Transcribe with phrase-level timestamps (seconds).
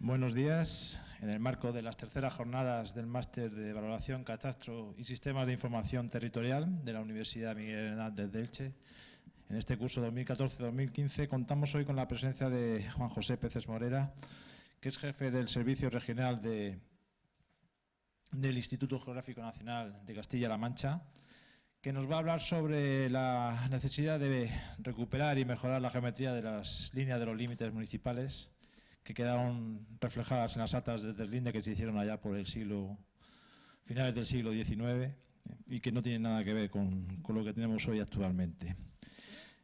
[0.00, 1.04] Buenos días.
[1.22, 5.54] En el marco de las terceras jornadas del Máster de Valoración, Catastro y Sistemas de
[5.54, 8.74] Información Territorial de la Universidad Miguel Hernández de Elche,
[9.48, 14.14] en este curso 2014-2015 contamos hoy con la presencia de Juan José Peces Morera,
[14.80, 16.78] que es jefe del Servicio Regional de,
[18.30, 21.02] del Instituto Geográfico Nacional de Castilla-La Mancha,
[21.80, 26.42] que nos va a hablar sobre la necesidad de recuperar y mejorar la geometría de
[26.42, 28.52] las líneas de los límites municipales
[29.08, 32.98] que quedaron reflejadas en las actas de deslinde que se hicieron allá por el siglo,
[33.86, 35.14] finales del siglo XIX
[35.66, 38.76] y que no tienen nada que ver con, lo que tenemos hoy actualmente.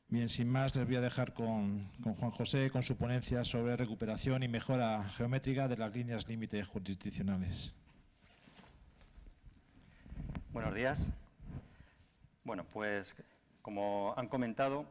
[0.08, 3.76] Bien, sin más, les voy a dejar con, con, Juan José con su ponencia sobre
[3.76, 7.76] recuperación y mejora geométrica de las líneas límites jurisdiccionales.
[10.54, 11.10] Buenos días.
[12.44, 13.14] Bueno, pues
[13.60, 14.86] como han comentado,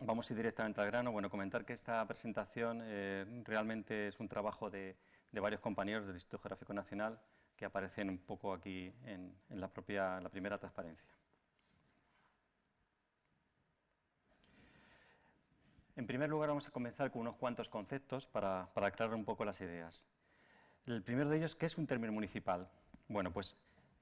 [0.00, 1.12] Vamos a ir directamente al grano.
[1.12, 4.96] Bueno, comentar que esta presentación eh, realmente es un trabajo de,
[5.32, 7.20] varios compañeros del Instituto Geográfico Nacional
[7.56, 11.08] que aparecen un poco aquí en, la propia la primera transparencia.
[15.96, 19.44] En primer lugar, vamos a comenzar con unos cuantos conceptos para, para aclarar un poco
[19.44, 20.04] las ideas.
[20.86, 22.68] El primero de ellos, ¿qué es un término municipal?
[23.06, 23.56] Bueno, pues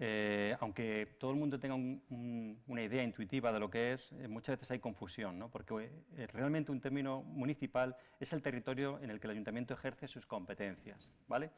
[0.05, 4.56] eh, aunque todo el mundo tenga una idea intuitiva de lo que es, eh, muchas
[4.56, 5.48] veces hay confusión, ¿no?
[5.48, 10.08] porque eh, realmente un término municipal es el territorio en el que el ayuntamiento ejerce
[10.08, 11.08] sus competencias.
[11.28, 11.53] ¿vale?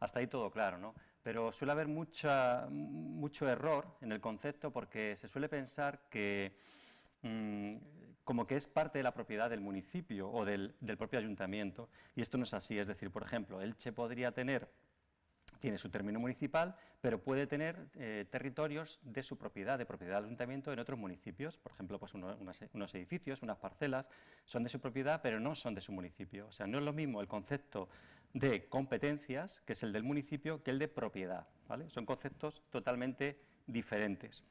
[0.00, 0.92] Hasta ahí todo claro, ¿no?
[1.22, 6.56] pero suele haber mucha, mucho error en el concepto porque se suele pensar que
[7.22, 7.76] mm,
[8.24, 12.22] como que es parte de la propiedad del municipio o del, del propio ayuntamiento, y
[12.22, 14.68] esto no es así, es decir, por ejemplo, Elche podría tener
[15.64, 20.26] tiene su término municipal, pero puede tener eh, territorios de su propiedad, de propiedad del
[20.26, 21.56] ayuntamiento en otros municipios.
[21.56, 24.06] Por ejemplo, pues unos, edificios, unas parcelas,
[24.44, 26.48] son de su propiedad, pero no son de su municipio.
[26.48, 27.88] O sea, no es lo mismo el concepto
[28.34, 31.46] de competencias, que es el del municipio, que el de propiedad.
[31.86, 34.44] Son conceptos totalmente diferentes.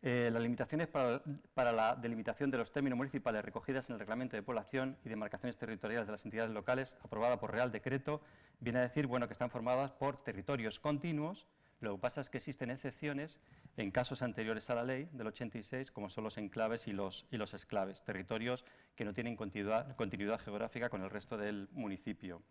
[0.00, 1.20] Eh, las limitaciones para,
[1.54, 5.56] para, la delimitación de los términos municipales recogidas en el Reglamento de Población y Demarcaciones
[5.56, 8.22] Territoriales de las Entidades Locales, aprobada por Real Decreto,
[8.60, 11.46] viene a decir bueno, que están formadas por territorios continuos.
[11.80, 13.40] Lo que pasa es que existen excepciones
[13.76, 18.02] en casos anteriores a la ley del 86, como son los enclaves y los, exclaves,
[18.02, 18.64] territorios
[18.96, 22.42] que no tienen continuidad, continuidad geográfica con el resto del municipio.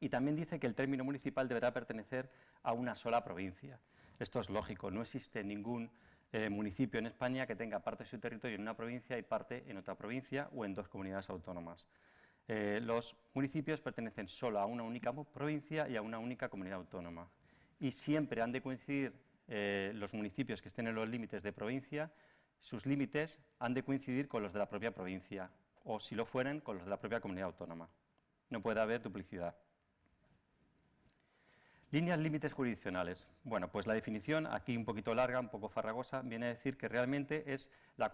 [0.00, 2.30] Y también dice que el término municipal deberá pertenecer
[2.62, 3.80] a una sola provincia.
[4.18, 5.90] Esto es lógico, no existe ningún
[6.32, 9.64] eh, municipio en España que tenga parte de su territorio en una provincia y parte
[9.66, 11.86] en otra provincia o en dos comunidades autónomas.
[12.46, 17.28] Eh, los municipios pertenecen solo a una única provincia y a una única comunidad autónoma.
[17.80, 19.12] Y siempre han de coincidir
[19.48, 22.10] eh, los municipios que estén en los límites de provincia,
[22.60, 25.50] sus límites han de coincidir con los de la propia provincia,
[25.84, 27.88] o si lo fueren, con los de la propia comunidad autónoma.
[28.48, 29.54] No puede haber duplicidad.
[31.90, 33.28] Líneas límites jurisdiccionales.
[33.44, 36.88] Bueno, pues la definición, aquí un poquito larga, un poco farragosa, viene a decir que
[36.88, 38.10] realmente es la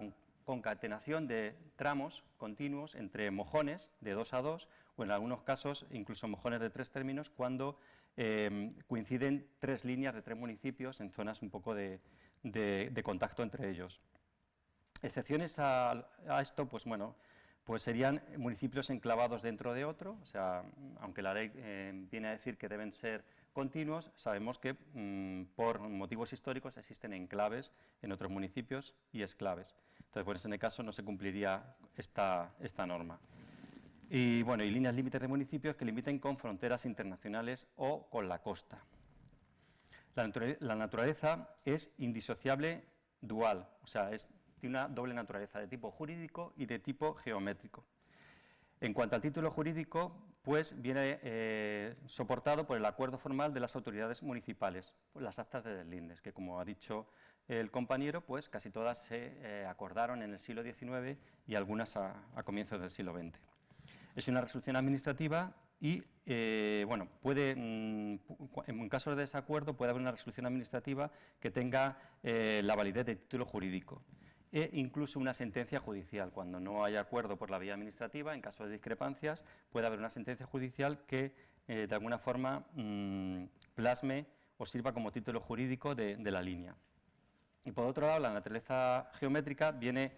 [0.51, 4.67] concatenación de tramos continuos entre mojones de dos a dos,
[4.97, 7.79] o en algunos casos incluso mojones de tres términos, cuando
[8.17, 12.01] em, coinciden tres líneas de tres municipios en zonas un poco de,
[13.05, 14.01] contacto entre ellos.
[15.03, 16.05] Excepciones a,
[16.41, 17.15] esto, pues bueno,
[17.63, 20.65] pues serían municipios enclavados dentro de otro, o sea,
[20.99, 23.23] aunque la ley eh, viene a decir que deben ser
[23.53, 27.73] continuos, sabemos que mm, por motivos históricos existen enclaves
[28.03, 29.75] en otros municipios y esclaves.
[29.99, 33.21] Entonces, pues en ese caso no se cumpliría esta, esta norma.
[34.09, 38.43] Y bueno, y líneas límites de municipios que limiten con fronteras internacionales o con la
[38.43, 38.83] costa.
[40.17, 42.85] La, naturaleza es indisociable
[43.21, 44.29] dual, o sea, es,
[44.59, 47.85] tiene una doble naturaleza de tipo jurídico y de tipo geométrico.
[48.81, 53.77] En cuanto al título jurídico, pues viene eh, soportado por el acuerdo formal de las
[53.77, 57.07] autoridades municipales, las actas de deslindes, que como ha dicho
[57.49, 62.15] el compañero, pues casi todas se eh, acordaron en el siglo XIX y algunas a,
[62.45, 63.39] comienzos del siglo XX.
[64.15, 68.19] Es una resolución administrativa y, eh, bueno, puede, mm,
[68.67, 71.11] en caso de desacuerdo, puede haber una resolución administrativa
[71.41, 74.03] que tenga la validez de título jurídico
[74.53, 76.33] e incluso una sentencia judicial.
[76.33, 80.11] Cuando no haya acuerdo por la vía administrativa, en caso de discrepancias, puede haber una
[80.11, 81.33] sentencia judicial que
[81.69, 83.45] eh, de alguna forma mm,
[83.75, 84.27] plasme
[84.59, 86.75] o sirva como título jurídico de, la línea.
[87.65, 90.13] Y por otro lado, la naturaleza geométrica viene,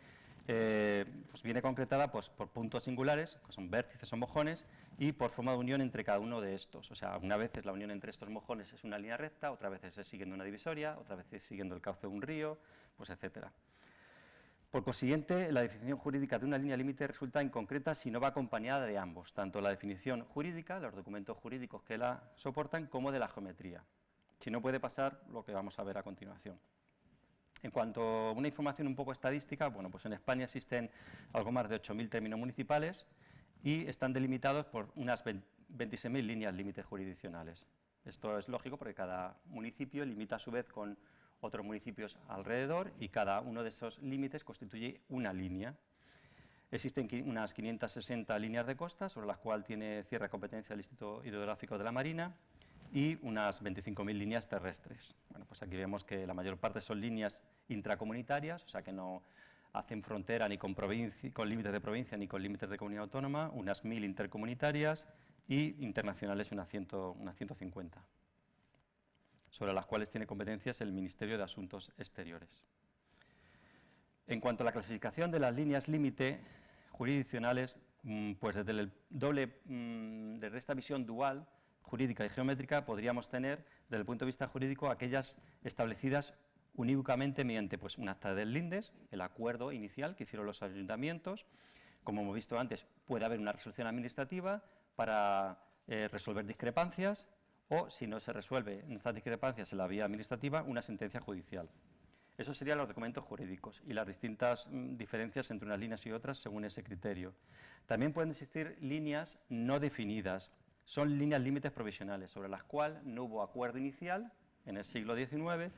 [0.49, 4.65] eh, pues viene concretada pues, por puntos singulares, que son vértices o mojones,
[4.99, 6.91] y por forma de unión entre cada uno de estos.
[6.91, 9.85] O sea, una vez la unión entre estos mojones es una línea recta, otra vez
[9.85, 12.59] es siguiendo una divisoria, otra vez es siguiendo el cauce de un río,
[12.97, 13.53] pues etcétera.
[14.73, 18.87] Por consiguiente, la definición jurídica de una línea límite resulta inconcreta si no va acompañada
[18.87, 23.29] de ambos, tanto la definición jurídica, los documentos jurídicos que la soportan, como de la
[23.29, 23.85] geometría.
[24.41, 26.59] Si no puede pasar lo que vamos a ver a continuación.
[27.63, 30.91] En cuanto a una información un poco estadística, bueno, pues en España existen
[31.35, 33.05] algo más de 8.000 términos municipales
[33.63, 37.67] y están delimitados por unas 26.000 líneas límites jurisdiccionales.
[38.07, 40.97] Esto es lógico porque cada municipio limita a su vez con
[41.43, 45.75] otros municipios alrededor y cada uno de esos límites constituye una línea.
[46.71, 51.77] Existen unas 560 líneas de costa, sobre las cuales tiene cierre competencia el Instituto Hidrográfico
[51.77, 52.35] de la Marina,
[52.95, 55.15] y unas 25.000 líneas terrestres.
[55.31, 59.23] Bueno, pues aquí vemos que la mayor parte son líneas intracomunitarias, o sea que no
[59.73, 63.85] hacen frontera ni con, con límites de provincia ni con límites de comunidad autónoma, unas
[63.85, 65.07] 1.000 intercomunitarias
[65.49, 68.03] y internacionales unas, unas 150
[69.53, 72.65] sobre las cuales tiene competencias el Ministerio de Asuntos Exteriores.
[74.27, 76.41] En cuanto a la clasificación de las líneas límite
[76.91, 81.47] jurisdiccionales, mm, pues desde, el doble, mm, desde esta visión dual,
[81.83, 86.33] jurídica y geométrica, podríamos tener, desde el punto de vista jurídico, aquellas establecidas
[86.75, 91.45] unívocamente mediante pues, un acta del LINDES, el acuerdo inicial que hicieron los ayuntamientos.
[92.05, 94.65] Como hemos visto antes, puede haber una resolución administrativa
[94.97, 97.29] para eh, resolver discrepancias
[97.73, 101.71] o, si no se resuelve estas discrepancias en la vía administrativa, una sentencia judicial.
[102.37, 106.37] Esos serían los documentos jurídicos y las distintas mm, diferencias entre unas líneas y otras
[106.37, 107.33] según ese criterio.
[107.87, 110.53] También pueden existir líneas no definidas.
[110.85, 114.31] Son líneas límites provisionales sobre las cuales no hubo acuerdo inicial
[114.67, 115.73] en el siglo XIX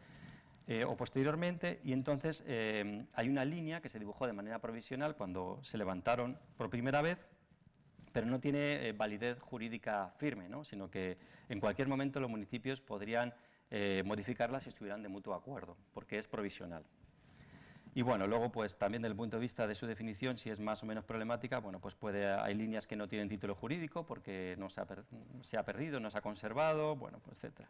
[0.67, 5.14] eh, o posteriormente y entonces eh, hay una línea que se dibujó de manera provisional
[5.14, 7.19] cuando se levantaron por primera vez
[8.14, 11.19] pero no tiene eh, validez jurídica firme, sino que
[11.49, 13.34] en cualquier momento los municipios podrían
[13.72, 16.84] eh, modificarla si estuvieran de mutuo acuerdo, porque es provisional.
[17.93, 20.61] Y bueno, luego pues también desde el punto de vista de su definición, si es
[20.61, 24.55] más o menos problemática, bueno, pues puede, hay líneas que no tienen título jurídico porque
[24.60, 27.69] no se ha, perdido, no se ha conservado, bueno, pues etcétera.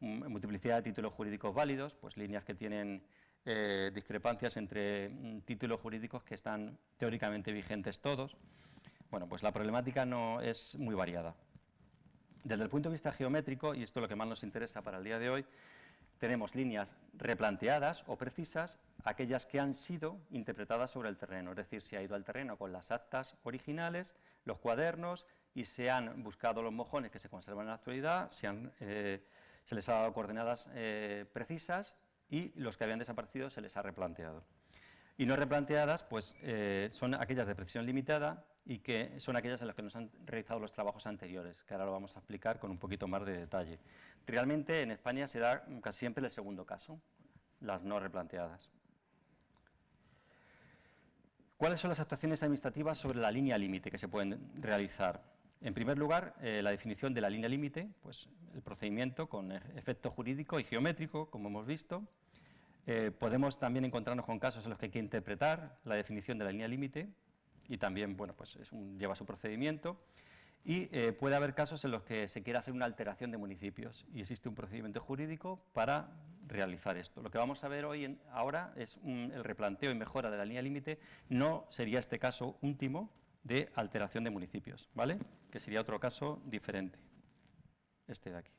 [0.00, 3.00] Mm, multiplicidad de títulos jurídicos válidos, pues líneas que tienen
[3.44, 8.36] eh, discrepancias entre mm, títulos jurídicos que están teóricamente vigentes todos.
[9.14, 11.36] Bueno, pues la problemática no es muy variada.
[12.42, 14.98] Desde el punto de vista geométrico, y esto es lo que más nos interesa para
[14.98, 15.46] el día de hoy,
[16.18, 21.80] tenemos líneas replanteadas o precisas, aquellas que han sido interpretadas sobre el terreno, es decir,
[21.80, 24.16] se ha ido al terreno con las actas originales,
[24.46, 28.48] los cuadernos, y se han buscado los mojones que se conservan en la actualidad, se,
[28.80, 29.22] eh,
[29.70, 31.94] les ha dado coordenadas eh, precisas
[32.30, 34.42] y los que habían desaparecido se les ha replanteado.
[35.16, 39.68] Y no replanteadas, pues eh, son aquellas de precisión limitada y que son aquellas en
[39.68, 42.70] las que nos han realizado los trabajos anteriores, que ahora lo vamos a explicar con
[42.70, 43.78] un poquito más de detalle.
[44.26, 47.00] Realmente en España se da casi siempre el segundo caso,
[47.60, 48.70] las no replanteadas.
[51.56, 55.22] ¿Cuáles son las actuaciones administrativas sobre la línea límite que se pueden realizar?
[55.60, 60.10] En primer lugar, eh, la definición de la línea límite, pues el procedimiento con efecto
[60.10, 62.02] jurídico y geométrico, como hemos visto.
[62.86, 66.44] Eh, podemos también encontrarnos con casos en los que hay que interpretar la definición de
[66.44, 67.08] la línea límite,
[67.68, 68.58] y también bueno, pues
[68.98, 70.00] lleva su procedimiento.
[70.66, 74.06] Y eh, puede haber casos en los que se quiera hacer una alteración de municipios
[74.14, 76.08] y existe un procedimiento jurídico para
[76.46, 77.22] realizar esto.
[77.22, 80.62] Lo que vamos a ver hoy ahora es el replanteo y mejora de la línea
[80.62, 80.98] límite.
[81.28, 83.10] No sería este caso último
[83.42, 85.18] de alteración de municipios, ¿vale?
[85.50, 86.98] Que sería otro caso diferente,
[88.08, 88.52] este de aquí.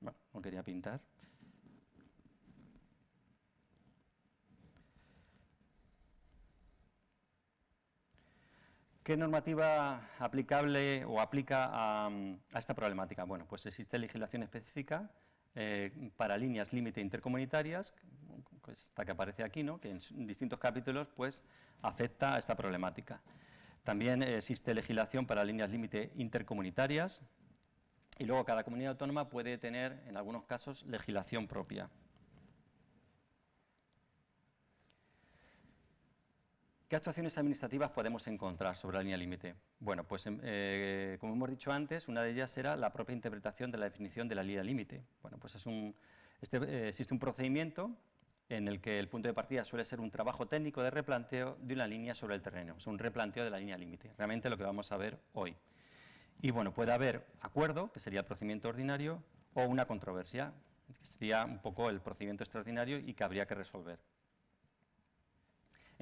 [0.00, 1.00] Bueno, no quería pintar.
[9.04, 12.10] ¿Qué normativa aplicable o aplica a,
[12.56, 13.24] esta problemática?
[13.24, 15.10] Bueno, pues existe legislación específica
[15.54, 17.92] eh, para líneas límite intercomunitarias,
[18.66, 19.78] esta que aparece aquí, ¿no?
[19.78, 21.44] que en distintos capítulos pues,
[21.82, 23.20] afecta a esta problemática.
[23.82, 27.20] También existe legislación para líneas límite intercomunitarias
[28.18, 31.90] y luego cada comunidad autónoma puede tener, en algunos casos, legislación propia.
[36.94, 39.56] ¿Qué actuaciones administrativas podemos encontrar sobre la línea límite?
[39.80, 43.72] Bueno, pues em, eh, como hemos dicho antes, una de ellas era la propia interpretación
[43.72, 45.02] de la definición de la línea límite.
[45.20, 45.92] Bueno, pues es un,
[46.40, 47.90] este, eh, existe un procedimiento
[48.48, 51.74] en el que el punto de partida suele ser un trabajo técnico de replanteo de
[51.74, 54.62] una línea sobre el terreno, es un replanteo de la línea límite, realmente lo que
[54.62, 55.56] vamos a ver hoy.
[56.42, 59.20] Y bueno, puede haber acuerdo, que sería el procedimiento ordinario,
[59.54, 60.52] o una controversia,
[60.86, 63.98] que sería un poco el procedimiento extraordinario y que habría que resolver.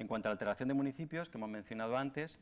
[0.03, 2.37] En cuanto a la alteración de municipios, que hemos mencionado antes,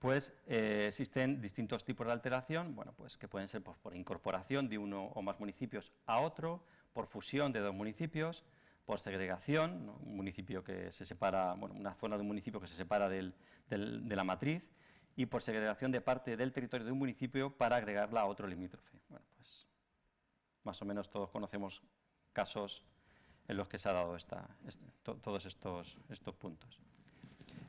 [0.00, 4.68] pues eh, existen distintos tipos de alteración, bueno, pues que pueden ser pues, por incorporación
[4.68, 8.42] de uno o más municipios a otro, por fusión de dos municipios,
[8.84, 12.74] por segregación, un municipio que se separa, bueno, una zona de un municipio que se
[12.74, 13.32] separa de
[13.68, 14.68] la matriz,
[15.14, 18.98] y por segregación de parte del territorio de un municipio para agregarla a otro limítrofe.
[19.08, 19.68] Bueno, pues
[20.64, 21.80] más o menos todos conocemos
[22.32, 22.84] casos
[23.46, 24.48] en los que se ha dado esta,
[25.22, 26.80] todos estos puntos.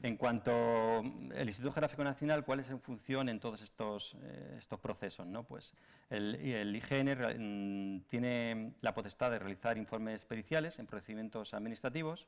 [0.05, 4.79] En cuanto al Instituto Geográfico Nacional, ¿cuál es en función en todos estos, eh, estos
[4.79, 5.25] procesos?
[5.25, 5.45] ¿no?
[5.45, 5.73] Pues
[6.11, 12.27] el, IGN tiene la potestad de realizar informes periciales en procedimientos administrativos,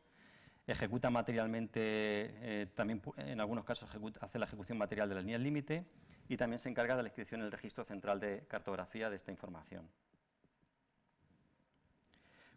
[0.66, 3.88] ejecuta materialmente, eh, también en algunos casos
[4.22, 5.86] hace la ejecución material de las líneas límite
[6.28, 9.30] y también se encarga de la inscripción en el registro central de cartografía de esta
[9.30, 9.88] información.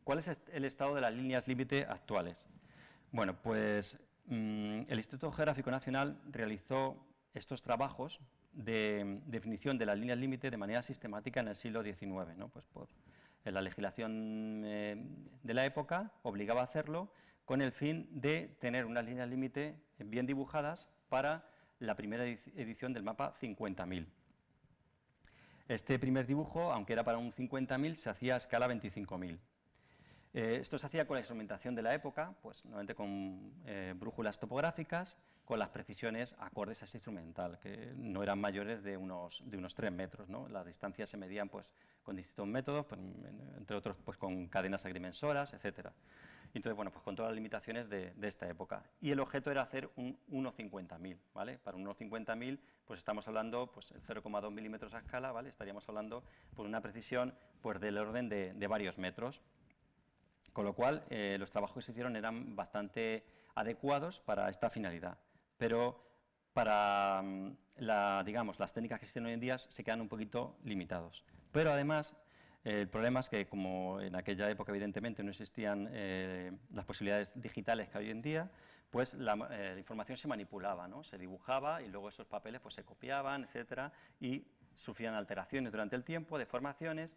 [0.03, 2.49] ¿Cuál es el estado de las líneas límite actuales?
[3.13, 6.97] Bueno, pues mm, el Instituto Geográfico Nacional realizó
[7.35, 8.21] estos trabajos
[8.53, 12.07] de definición de las líneas límite de manera sistemática en el siglo XIX,
[12.73, 12.91] pues
[13.45, 15.03] la legislación eh,
[15.43, 17.13] de la época obligaba a hacerlo
[17.45, 21.49] con el fin de tener unas líneas límite bien dibujadas para
[21.81, 24.07] la primera edición del mapa 50.000.
[25.69, 29.39] Este primer dibujo, aunque era para un 50.000, se hacía a escala 25.000.
[30.33, 34.39] Eh, esto se hacía con la instrumentación de la época, pues normalmente con eh, brújulas
[34.39, 39.57] topográficas, con las precisiones acordes a ese instrumental, que no eran mayores de unos, de
[39.57, 40.29] unos 3 metros.
[40.29, 40.49] ¿no?
[40.49, 43.01] Las distancias se medían pues, con distintos métodos, pues,
[43.57, 45.93] entre otros pues, con cadenas agrimensoras, etcétera.
[46.53, 48.83] Entonces, bueno, pues con todas las limitaciones de, esta época.
[49.01, 51.59] Y el objeto era hacer un 1,50.000, ¿vale?
[51.59, 55.49] Para un 1,50.000, pues estamos hablando, pues 0,2 milímetros a escala, ¿vale?
[55.49, 59.41] Estaríamos hablando por una precisión, pues del orden de, varios metros.
[60.53, 65.19] Con lo cual, eh, los trabajos que se hicieron eran bastante adecuados para esta finalidad.
[65.57, 66.03] Pero
[66.53, 71.25] para, mm, las técnicas que existen hoy en día se quedan un poquito limitados.
[71.53, 72.15] Pero además,
[72.65, 77.89] el problema es que, como en aquella época evidentemente no existían eh, las posibilidades digitales
[77.89, 78.51] que hay hoy en día,
[78.91, 83.45] pues la, eh, información se manipulaba, se dibujaba y luego esos papeles pues, se copiaban,
[83.45, 87.17] etcétera, y sufrían alteraciones durante el tiempo, deformaciones,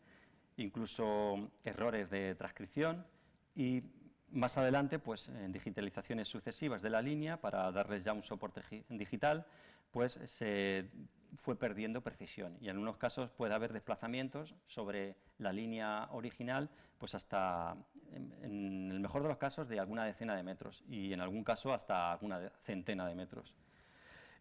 [0.57, 3.05] incluso errores de transcripción
[3.55, 3.83] y
[4.29, 9.45] más adelante, pues en digitalizaciones sucesivas de la línea para darles ya un soporte digital,
[9.91, 10.89] pues se
[11.37, 17.15] fue perdiendo precisión y en algunos casos puede haber desplazamientos sobre la línea original pues
[17.15, 17.75] hasta,
[18.11, 21.73] en, el mejor de los casos, de alguna decena de metros y en algún caso
[21.73, 23.53] hasta alguna centena de metros.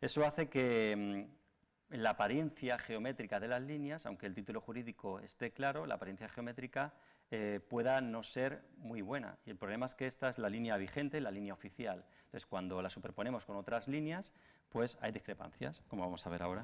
[0.01, 1.27] Eso hace que
[1.91, 6.29] mm, la apariencia geométrica de las líneas, aunque el título jurídico esté claro, la apariencia
[6.29, 6.95] geométrica
[7.35, 9.39] eh, pueda no ser muy buena.
[9.47, 12.05] Y el problema es que esta es la línea vigente, la línea oficial.
[12.27, 14.35] Entonces, cuando la superponemos con otras líneas,
[14.69, 16.63] pues hay discrepancias, como vamos a ver ahora.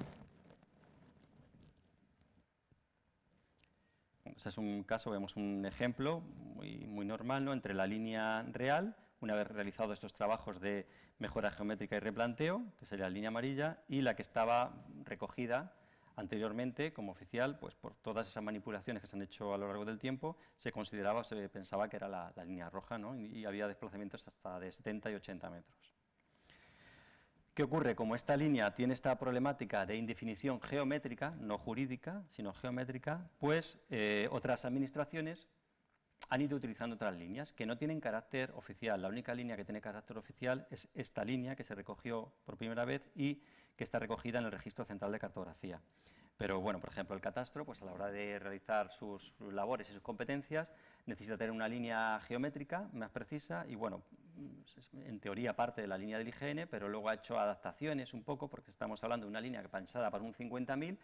[4.26, 7.54] Este es un caso, vemos un ejemplo muy, muy normal ¿no?
[7.54, 10.86] entre la línea real, una vez realizado estos trabajos de
[11.18, 15.77] mejora geométrica y replanteo, que sería la línea amarilla, y la que estaba recogida
[16.18, 19.84] anteriormente como oficial, pues por todas esas manipulaciones que se han hecho a lo largo
[19.84, 23.16] del tiempo, se consideraba, se pensaba que era la, línea roja, ¿no?
[23.16, 25.98] y había desplazamientos hasta de 70 y 80 metros.
[27.58, 27.96] ¿Qué ocurre?
[27.96, 34.28] Como esta línea tiene esta problemática de indefinición geométrica, no jurídica, sino geométrica, pues eh,
[34.30, 35.48] otras administraciones
[36.28, 39.02] han ido utilizando otras líneas que no tienen carácter oficial.
[39.02, 42.84] La única línea que tiene carácter oficial es esta línea que se recogió por primera
[42.84, 43.42] vez y
[43.78, 45.80] que está recogida en el Registro Central de Cartografía.
[46.36, 49.92] Pero bueno, por ejemplo, el catastro, pues a la hora de realizar sus, labores y
[49.92, 50.72] sus competencias,
[51.06, 54.02] necesita tener una línea geométrica más precisa y bueno,
[54.92, 58.48] en teoría parte de la línea del IGN, pero luego ha hecho adaptaciones un poco,
[58.48, 60.96] porque estamos hablando de una línea pensada para un 50.000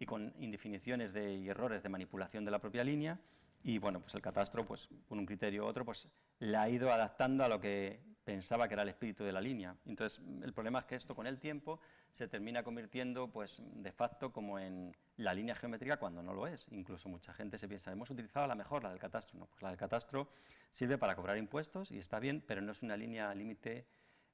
[0.00, 3.18] y con indefiniciones de, y errores de manipulación de la propia línea.
[3.62, 6.08] Y bueno, pues el catastro, pues con un criterio u otro, pues
[6.40, 9.76] la ha ido adaptando a lo que pensaba que era el espíritu de la línea.
[9.86, 11.80] Entonces, el problema es que esto con el tiempo
[12.12, 16.66] se termina convirtiendo pues, de facto como en la línea geométrica cuando no lo es.
[16.70, 19.38] Incluso mucha gente se piensa, hemos utilizado la mejor, la del catastro.
[19.38, 20.28] No, pues la del catastro
[20.70, 23.86] sirve para cobrar impuestos y está bien, pero no es una línea límite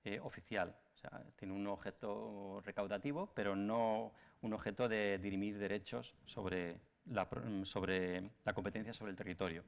[0.05, 0.77] eh, oficial.
[0.95, 7.29] O sea, tiene un objeto recaudativo, pero no un objeto de dirimir derechos sobre la,
[7.65, 9.65] sobre la competencia sobre el territorio.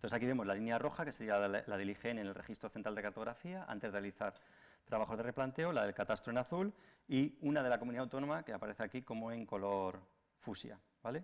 [0.00, 2.94] Entonces aquí vemos la línea roja, que sería la, del IGN en el Registro Central
[2.94, 4.32] de Cartografía, antes de realizar
[4.86, 6.72] trabajos de replanteo, la del catastro en azul
[7.06, 10.00] y una de la comunidad autónoma que aparece aquí como en color
[10.38, 10.80] fusia.
[11.02, 11.22] ¿vale?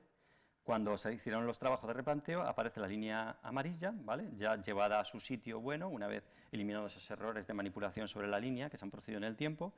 [0.62, 4.28] Cuando se hicieron los trabajos de replanteo aparece la línea amarilla, ¿vale?
[4.34, 8.38] ya llevada a su sitio bueno, una vez eliminados esos errores de manipulación sobre la
[8.38, 9.72] línea que se han producido en el tiempo,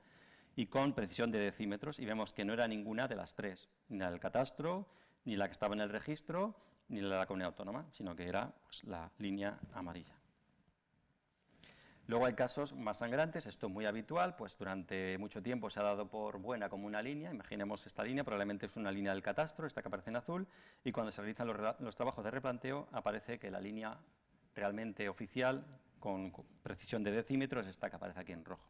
[0.57, 3.99] y con precisión de decímetros, y vemos que no era ninguna de las tres, ni
[3.99, 4.89] la del catastro,
[5.25, 6.57] ni la que estaba en el registro,
[6.89, 10.19] ni la de la comunidad autónoma, sino que era pues, la línea amarilla.
[12.09, 15.83] Luego hay casos más sangrantes, esto es muy habitual, pues durante mucho tiempo se ha
[15.83, 19.67] dado por buena como una línea, imaginemos esta línea, probablemente es una línea del catastro,
[19.67, 20.49] esta que aparece en azul,
[20.85, 23.99] y cuando se realizan los, trabajos de replanteo aparece que la línea
[24.55, 25.63] realmente oficial,
[26.01, 28.65] con precisión de decímetros, es esta que aparece aquí en rojo.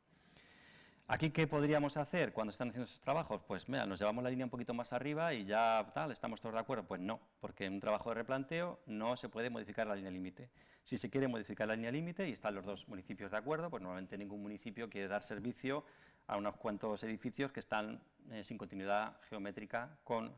[1.10, 3.40] ¿Aquí qué podríamos hacer cuando están haciendo esos trabajos?
[3.46, 6.52] Pues mira, nos llevamos la línea un poquito más arriba y ya tal, estamos todos
[6.52, 6.84] de acuerdo.
[6.84, 10.50] Pues no, porque en un trabajo de replanteo no se puede modificar la línea límite.
[10.84, 13.82] Si se quiere modificar la línea límite y están los dos municipios de acuerdo, pues
[13.82, 15.82] normalmente ningún municipio quiere dar servicio
[16.26, 20.34] a unos cuantos edificios que están eh, sin continuidad geométrica, con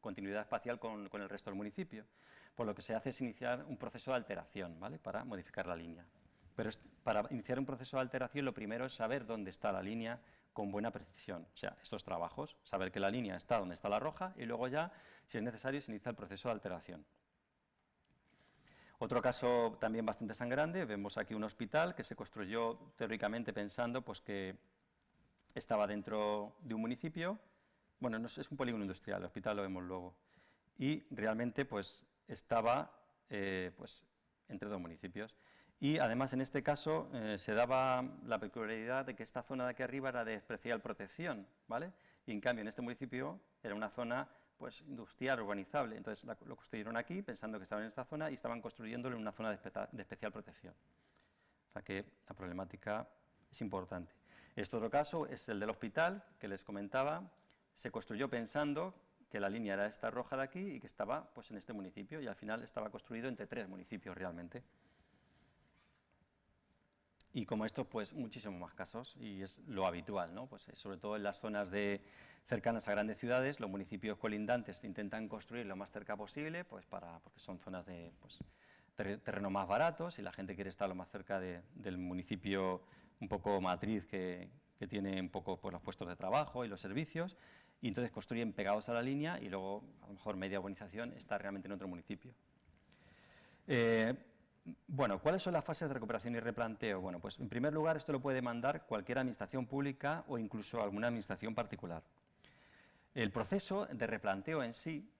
[0.00, 2.04] continuidad espacial con, con el resto del municipio.
[2.54, 5.00] Por lo que se hace es iniciar un proceso de alteración ¿vale?
[5.00, 6.06] para modificar la línea.
[6.54, 6.70] Pero
[7.02, 10.20] para iniciar un proceso de alteración lo primero es saber dónde está la línea
[10.52, 11.46] con buena precisión.
[11.52, 14.68] O sea, estos trabajos, saber que la línea está donde está la roja y luego
[14.68, 14.92] ya,
[15.26, 17.04] si es necesario, se inicia el proceso de alteración.
[18.98, 24.20] Otro caso también bastante sangrante, vemos aquí un hospital que se construyó teóricamente pensando pues,
[24.20, 24.56] que
[25.54, 27.38] estaba dentro de un municipio,
[27.98, 30.14] bueno, no, es un polígono industrial, el hospital lo vemos luego,
[30.78, 32.96] y realmente pues, estaba
[33.28, 34.06] eh, pues,
[34.48, 35.36] entre dos municipios.
[35.82, 39.70] Y además en este caso eh, se daba la peculiaridad de que esta zona de
[39.70, 41.92] aquí arriba era de especial protección, ¿vale?
[42.24, 45.96] Y en cambio en este municipio era una zona pues industrial, urbanizable.
[45.96, 49.32] Entonces lo construyeron aquí pensando que estaba en esta zona y estaban construyéndolo en una
[49.32, 49.56] zona de,
[50.00, 50.72] especial protección.
[51.70, 53.08] O sea que la problemática
[53.50, 54.12] es importante.
[54.54, 57.28] Este otro caso es el del hospital que les comentaba.
[57.74, 58.94] Se construyó pensando
[59.28, 62.20] que la línea era esta roja de aquí y que estaba pues, en este municipio
[62.20, 64.62] y al final estaba construido entre tres municipios realmente.
[67.34, 70.46] Y como esto, pues muchísimos más casos, y es lo habitual, ¿no?
[70.46, 72.02] Pues, eh, sobre todo en las zonas de,
[72.46, 77.18] cercanas a grandes ciudades, los municipios colindantes intentan construir lo más cerca posible, pues para,
[77.20, 78.38] porque son zonas de pues,
[78.94, 82.82] terreno más baratos y la gente quiere estar lo más cerca del municipio
[83.20, 86.80] un poco matriz que, que tiene un poco pues, los puestos de trabajo y los
[86.80, 87.36] servicios,
[87.80, 91.38] y entonces construyen pegados a la línea y luego, a lo mejor, media urbanización está
[91.38, 92.32] realmente en otro municipio.
[93.66, 94.14] Eh,
[94.86, 97.00] bueno, ¿cuáles son las fases de recuperación y replanteo?
[97.00, 101.08] Bueno, pues en primer lugar esto lo puede mandar cualquier administración pública o incluso alguna
[101.08, 102.02] administración particular.
[103.14, 105.10] El proceso de replanteo en sí,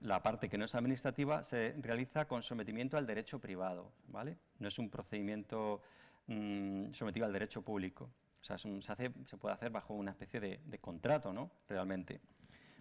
[0.00, 4.36] la parte que no es administrativa, se realiza con sometimiento al derecho privado, ¿vale?
[4.58, 5.80] No es un procedimiento
[6.26, 8.10] mm, sometido al derecho público.
[8.40, 11.50] O sea, se, se, puede hacer bajo una especie de, contrato, ¿no?
[11.66, 12.20] Realmente.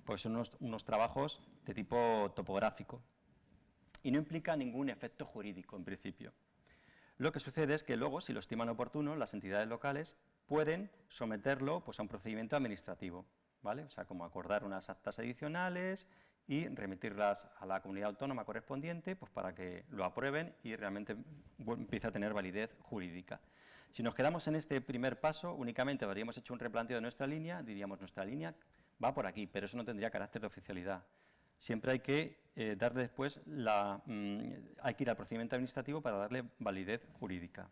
[0.03, 3.01] Pues son unos trabajos de tipo topográfico,
[4.03, 6.33] y no implica ningún efecto jurídico en principio.
[7.17, 11.81] Lo que sucede es que luego, si lo estiman oportuno, las entidades locales pueden someterlo
[11.83, 13.25] pues, a un procedimiento administrativo,
[13.61, 13.83] ¿vale?
[13.83, 16.07] O sea, como acordar unas actas adicionales
[16.47, 21.15] y remitirlas a la comunidad autónoma correspondiente pues, para que lo aprueben y realmente
[21.59, 23.39] empiece a tener validez jurídica.
[23.91, 27.61] Si nos quedamos en este primer paso, únicamente habríamos hecho un replanteo de nuestra línea,
[27.61, 28.53] diríamos nuestra línea
[29.01, 31.03] va por aquí, pero eso no tendría carácter de oficialidad
[31.57, 36.17] siempre hay que eh, darle después la, mm, hay que ir al procedimiento administrativo para
[36.17, 37.67] darle validez jurídica.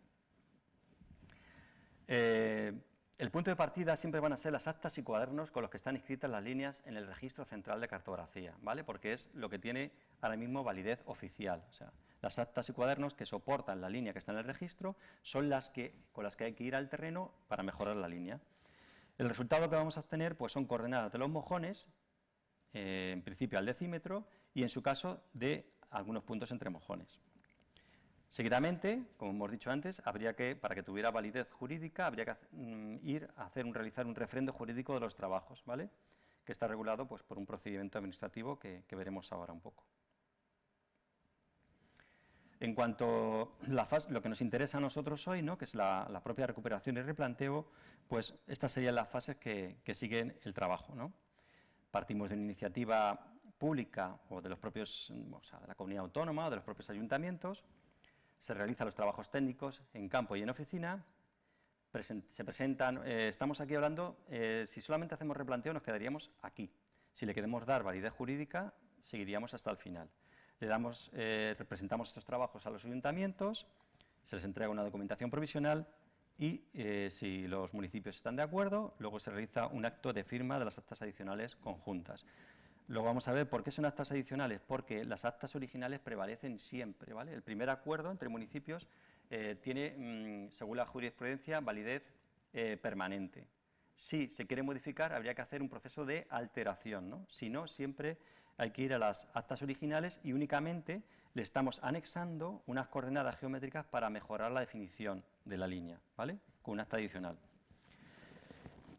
[2.08, 2.72] Eh,
[3.18, 5.76] el punto de partida siempre van a ser las actas y cuadernos con los que
[5.76, 8.82] están inscritas las líneas en el registro central de cartografía, ¿vale?
[8.82, 11.62] Porque es lo que tiene ahora mismo validez oficial.
[11.70, 14.96] O sea, las actas y cuadernos que soportan la línea que está en el registro
[15.22, 18.40] son las que, con las que hay que ir al terreno para mejorar la línea.
[19.18, 21.88] El resultado que vamos a obtener pues, son coordenadas de los mojones
[22.72, 27.20] eh, en principio al decímetro, y en su caso de algunos puntos entre mojones.
[28.28, 33.06] Seguidamente, como hemos dicho antes, habría que, para que tuviera validez jurídica, habría que mm,
[33.06, 35.90] ir a hacer un, realizar un refrendo jurídico de los trabajos, ¿vale?
[36.42, 39.84] que está regulado pues, por un procedimiento administrativo que, veremos ahora un poco.
[42.58, 45.58] En cuanto a lo que nos interesa a nosotros hoy, ¿no?
[45.58, 47.66] que es la, propia recuperación y replanteo,
[48.08, 50.94] pues estas serían las fases que, que siguen el trabajo.
[50.94, 51.12] ¿no?
[51.92, 56.46] Partimos de una iniciativa pública o de los propios, o sea, de la comunidad autónoma
[56.46, 57.62] o de los propios ayuntamientos,
[58.40, 61.04] se realizan los trabajos técnicos en campo y en oficina,
[62.30, 66.72] se presentan, eh, estamos aquí hablando, eh, si solamente hacemos replanteo nos quedaríamos aquí.
[67.12, 70.08] Si le queremos dar validez jurídica, seguiríamos hasta el final.
[70.60, 73.66] Le damos, eh, representamos estos trabajos a los ayuntamientos,
[74.24, 75.86] se les entrega una documentación provisional
[76.38, 80.58] y eh, si los municipios están de acuerdo, luego se realiza un acto de firma
[80.58, 82.24] de las actas adicionales conjuntas.
[82.88, 87.14] Luego vamos a ver por qué son actas adicionales, porque las actas originales prevalecen siempre.
[87.14, 87.32] ¿vale?
[87.32, 88.88] El primer acuerdo entre municipios
[89.30, 92.02] eh, tiene, mm, según la jurisprudencia, validez
[92.52, 93.46] eh, permanente.
[93.94, 97.08] Si se quiere modificar, habría que hacer un proceso de alteración.
[97.08, 97.24] ¿no?
[97.28, 98.18] Si no, siempre
[98.56, 101.02] hay que ir a las actas originales y únicamente
[101.34, 106.38] le estamos anexando unas coordenadas geométricas para mejorar la definición de la línea, ¿vale?
[106.60, 107.38] Con un acta adicional.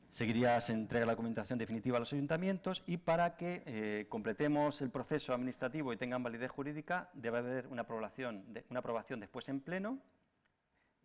[0.10, 4.92] Seguiría, se entrega la documentación definitiva a los ayuntamientos y para que eh, completemos el
[4.92, 10.00] proceso administrativo y tengan validez jurídica debe haber una aprobación, una aprobación después en pleno,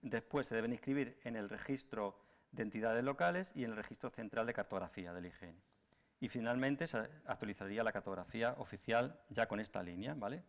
[0.02, 2.20] después se deben inscribir en el registro
[2.52, 5.56] de entidades locales y en el registro central de cartografía del IGN.
[6.20, 10.42] Y finalmente se actualizaría la cartografía oficial ya con esta línea, ¿vale?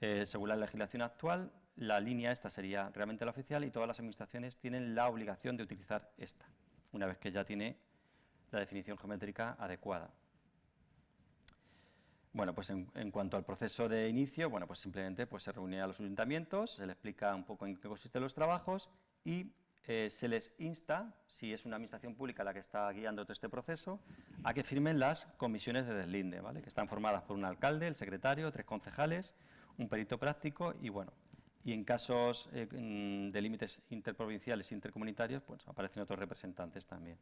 [0.00, 3.98] Eh, según la legislación actual, la línea esta sería realmente la oficial y todas las
[3.98, 6.46] administraciones tienen la obligación de utilizar esta,
[6.92, 7.76] una vez que ya tiene
[8.50, 10.10] la definición geométrica adecuada.
[12.32, 15.86] Bueno, pues en, cuanto al proceso de inicio, bueno, pues simplemente pues se reúne a
[15.86, 18.90] los ayuntamientos, se les explica un poco en qué consisten los trabajos
[19.24, 19.52] y
[19.86, 23.48] eh, se les insta, si es una administración pública la que está guiando todo este
[23.48, 24.00] proceso,
[24.44, 26.60] a que firmen las comisiones de deslinde, ¿vale?
[26.60, 29.34] que están formadas por un alcalde, el secretario, tres concejales,
[29.78, 31.12] un perito práctico y bueno,
[31.64, 37.18] y en casos eh, de límites interprovinciales e intercomunitarios, pues aparecen otros representantes también.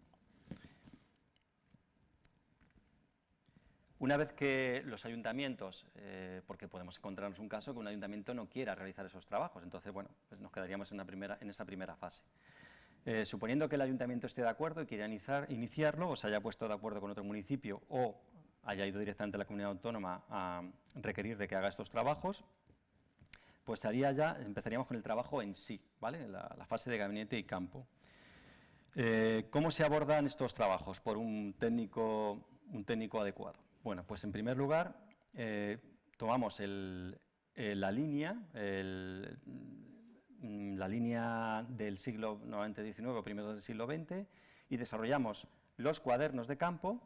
[4.00, 8.50] Una vez que los ayuntamientos, eh, porque podemos encontrarnos un caso que un ayuntamiento no
[8.50, 11.96] quiera realizar esos trabajos, entonces bueno, pues nos quedaríamos en, la primera, en esa primera
[11.96, 12.22] fase.
[13.06, 16.40] Eh, suponiendo que el ayuntamiento esté de acuerdo y quiera iniciar, iniciarlo, o se haya
[16.40, 18.20] puesto de acuerdo con otro municipio o
[18.66, 20.62] haya ido directamente a la comunidad autónoma a
[20.94, 22.44] requerir de que haga estos trabajos,
[23.64, 26.28] pues ya, empezaríamos con el trabajo en sí, ¿vale?
[26.28, 27.86] la, fase de gabinete y campo.
[28.94, 33.58] Eh, ¿Cómo se abordan estos trabajos por un técnico, un técnico adecuado?
[33.82, 34.94] Bueno, pues en primer lugar,
[35.34, 35.78] eh,
[36.16, 37.16] tomamos eh,
[37.54, 38.34] la línea,
[40.40, 44.26] mm, la línea del siglo XIX primero del siglo XX
[44.68, 47.00] y desarrollamos los cuadernos de campo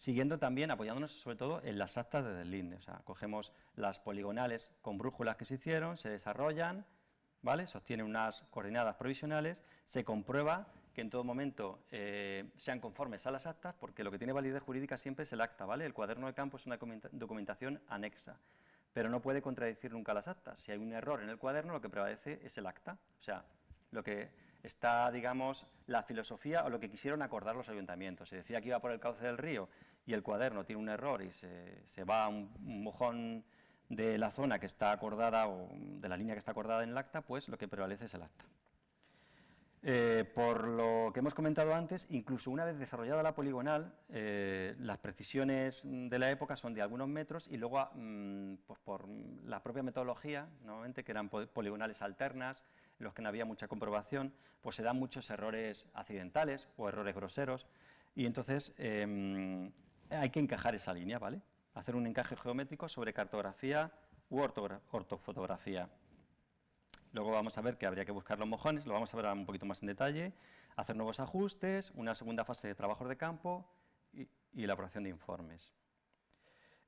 [0.00, 2.76] siguiendo también, apoyándonos sobre todo en las actas de deslinde.
[2.76, 6.86] O sea, cogemos las poligonales con brújulas que se hicieron, se desarrollan,
[7.42, 7.66] ¿vale?
[7.66, 13.44] Sostienen unas coordenadas provisionales, se comprueba que en todo momento eh, sean conformes a las
[13.44, 15.84] actas, porque lo que tiene validez jurídica siempre es el acta, ¿vale?
[15.84, 16.78] El cuaderno de campo es una
[17.12, 18.38] documentación anexa,
[18.94, 20.60] pero no puede contradecir nunca las actas.
[20.60, 22.96] Si hay un error en el cuaderno, lo que prevalece es el acta.
[23.18, 23.44] O sea,
[23.90, 24.30] lo que
[24.62, 28.28] está, digamos, la filosofía o lo que quisieron acordar los ayuntamientos.
[28.28, 29.68] Se decía que iba por el cauce del río
[30.10, 33.44] y el cuaderno tiene un error y se, va a un, mojón
[33.88, 36.98] de la zona que está acordada o de la línea que está acordada en el
[36.98, 38.44] acta, pues lo que prevalece es el acta.
[39.82, 44.98] Eh, por lo que hemos comentado antes, incluso una vez desarrollada la poligonal, eh, las
[44.98, 49.08] precisiones de la época son de algunos metros y luego, mm, pues por
[49.44, 52.64] la propia metodología, normalmente que eran poligonales alternas,
[52.98, 57.14] en los que no había mucha comprobación, pues se dan muchos errores accidentales o errores
[57.14, 57.66] groseros
[58.14, 59.70] y entonces em,
[60.10, 61.40] hay que encajar esa línea, ¿vale?
[61.74, 63.92] Hacer un encaje geométrico sobre cartografía
[64.28, 65.88] u ortofotografía.
[67.12, 69.46] Luego vamos a ver que habría que buscar los mojones, lo vamos a ver un
[69.46, 70.32] poquito más en detalle,
[70.76, 73.66] hacer nuevos ajustes, una segunda fase de trabajos de campo
[74.12, 75.74] y, elaboración de informes.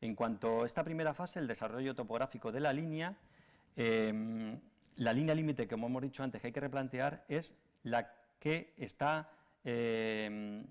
[0.01, 3.17] En cuanto a esta primera fase, el desarrollo topográfico de la línea,
[3.77, 4.61] em,
[4.97, 9.31] la línea límite, como hemos dicho antes, que hay que replantear es la que está...
[9.65, 10.65] Eh,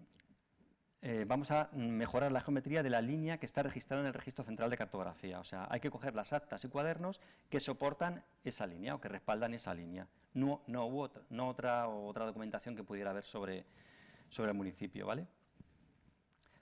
[1.04, 4.46] eh, vamos a mejorar la geometría de la línea que está registrada en el registro
[4.46, 5.40] central de cartografía.
[5.40, 9.10] O sea, hay que coger las actas y cuadernos que soportan esa línea o que
[9.10, 13.66] respaldan esa línea, no, no, otra, no otra, otra documentación que pudiera haber sobre,
[14.30, 15.08] sobre el municipio.
[15.08, 15.26] ¿vale?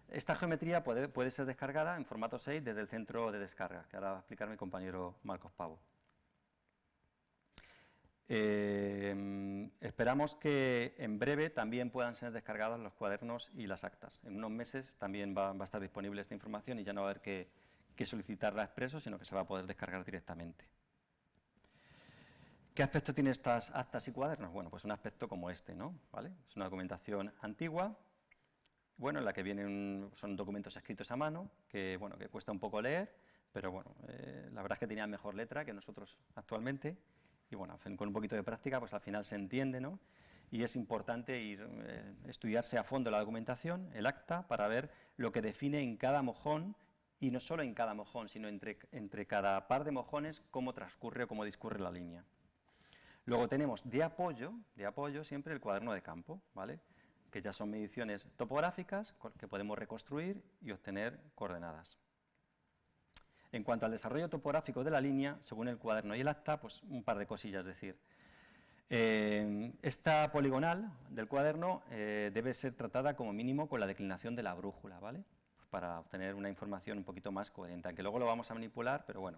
[0.08, 3.97] Esta geometría puede, puede ser descargada en formato 6 desde el centro de descarga, que
[3.97, 5.80] ahora va a explicar mi compañero Marcos Pavo.
[8.31, 14.21] Eh, esperamos que en breve también puedan ser descargados los cuadernos y las actas.
[14.23, 17.11] En unos meses también va, a estar disponible esta información y ya no va a
[17.11, 17.49] haber que,
[18.05, 20.63] solicitarla expreso, sino que se va a poder descargar directamente.
[22.73, 24.53] ¿Qué aspecto tiene estas actas y cuadernos?
[24.53, 25.99] Bueno, pues un aspecto como este, ¿no?
[26.47, 27.97] Es una documentación antigua,
[28.95, 32.59] bueno, en la que vienen, son documentos escritos a mano, que, bueno, que cuesta un
[32.59, 33.13] poco leer,
[33.51, 36.95] pero bueno, eh, la verdad es que tenían mejor letra que nosotros actualmente
[37.49, 39.99] y bueno, con un poquito de práctica, pues al final se entiende, ¿no?
[40.51, 45.31] Y es importante ir, eh, estudiarse a fondo la documentación, el acta, para ver lo
[45.31, 46.75] que define en cada mojón,
[47.19, 51.23] y no solo en cada mojón, sino entre, entre cada par de mojones, cómo transcurre
[51.23, 52.23] o cómo discurre la línea.
[53.25, 56.79] Luego tenemos de apoyo, de apoyo siempre el cuaderno de campo, ¿vale?
[57.29, 61.97] que ya son mediciones topográficas que podemos reconstruir y obtener coordenadas.
[63.51, 66.83] En cuanto al desarrollo topográfico de la línea, según el cuaderno y el acta, pues
[66.83, 67.97] un par de cosillas, decir,
[68.89, 74.43] eh, esta poligonal del cuaderno eh, debe ser tratada como mínimo con la declinación de
[74.43, 75.23] la brújula, ¿vale?
[75.69, 79.21] para obtener una información un poquito más coherente, aunque luego lo vamos a manipular, pero
[79.21, 79.38] bueno.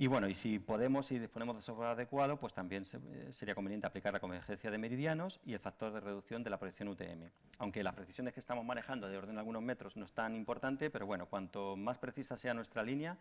[0.00, 3.84] Y bueno, y si podemos y disponemos de software adecuado, pues también eh, sería conveniente
[3.84, 7.28] aplicar la convergencia de meridianos y el factor de reducción de la proyección UTM.
[7.58, 10.88] Aunque las precisiones que estamos manejando de orden de algunos metros no es tan importante,
[10.88, 13.18] pero bueno, cuanto más precisa sea nuestra línea,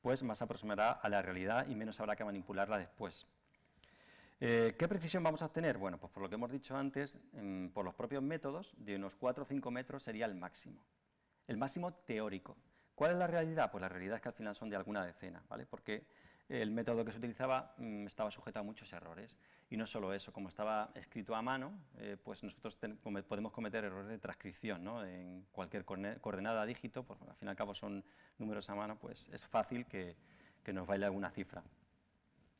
[0.00, 3.26] pues más aproximará a la realidad y menos habrá que manipularla después.
[4.38, 5.76] Eh, ¿Qué precisión vamos a obtener?
[5.76, 7.16] Bueno, pues por lo que hemos dicho antes,
[7.74, 10.84] por los propios métodos, de unos 4 o 5 metros sería el máximo.
[11.48, 12.56] El máximo teórico.
[12.94, 13.70] ¿Cuál es la realidad?
[13.70, 15.66] Pues la realidad es que al final son de alguna decena, ¿vale?
[15.66, 16.04] Porque
[16.48, 19.38] el método que se utilizaba mm, estaba sujeto a muchos errores.
[19.70, 22.76] Y no solo eso, como estaba escrito a mano, eh, pues nosotros
[23.26, 25.04] podemos cometer errores de transcripción, ¿no?
[25.04, 28.04] En cualquier coordenada dígito, pues al fin y al cabo son
[28.38, 30.14] números a mano, pues es fácil que,
[30.62, 31.62] que nos baile alguna cifra.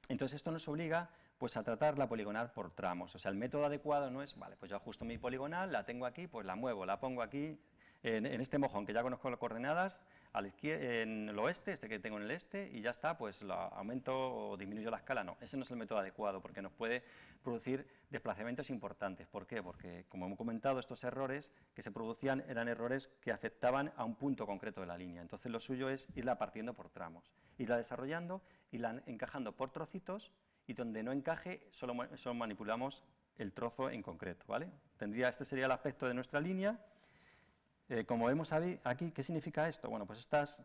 [0.09, 3.15] Entonces esto nos obliga pues a tratar la poligonal por tramos.
[3.15, 6.07] O sea, el método adecuado no es, vale, pues yo ajusto mi poligonal, la tengo
[6.07, 7.59] aquí, pues la muevo, la pongo aquí,
[8.03, 10.01] en, este mojón, que ya conozco las coordenadas,
[10.35, 14.13] en el oeste, este que tengo en el este, y ya está, pues lo aumento
[14.15, 15.23] o disminuyo la escala.
[15.23, 17.03] No, ese no es el método adecuado, porque nos puede
[17.43, 19.27] producir desplazamientos importantes.
[19.27, 19.63] ¿Por qué?
[19.63, 24.15] Porque, como hemos comentado, estos errores que se producían eran errores que afectaban a un
[24.15, 25.23] punto concreto de la línea.
[25.23, 30.33] Entonces, lo suyo es irla partiendo por tramos, irla desarrollando, irla encajando por trocitos,
[30.67, 31.95] y donde no encaje solo,
[32.35, 33.03] manipulamos
[33.37, 34.45] el trozo en concreto.
[34.47, 34.69] ¿vale?
[34.97, 36.79] Tendría, este sería el aspecto de nuestra línea.
[37.93, 39.91] Eh, como vemos aquí, ¿qué significa esto?
[39.91, 40.63] Bueno, pues estas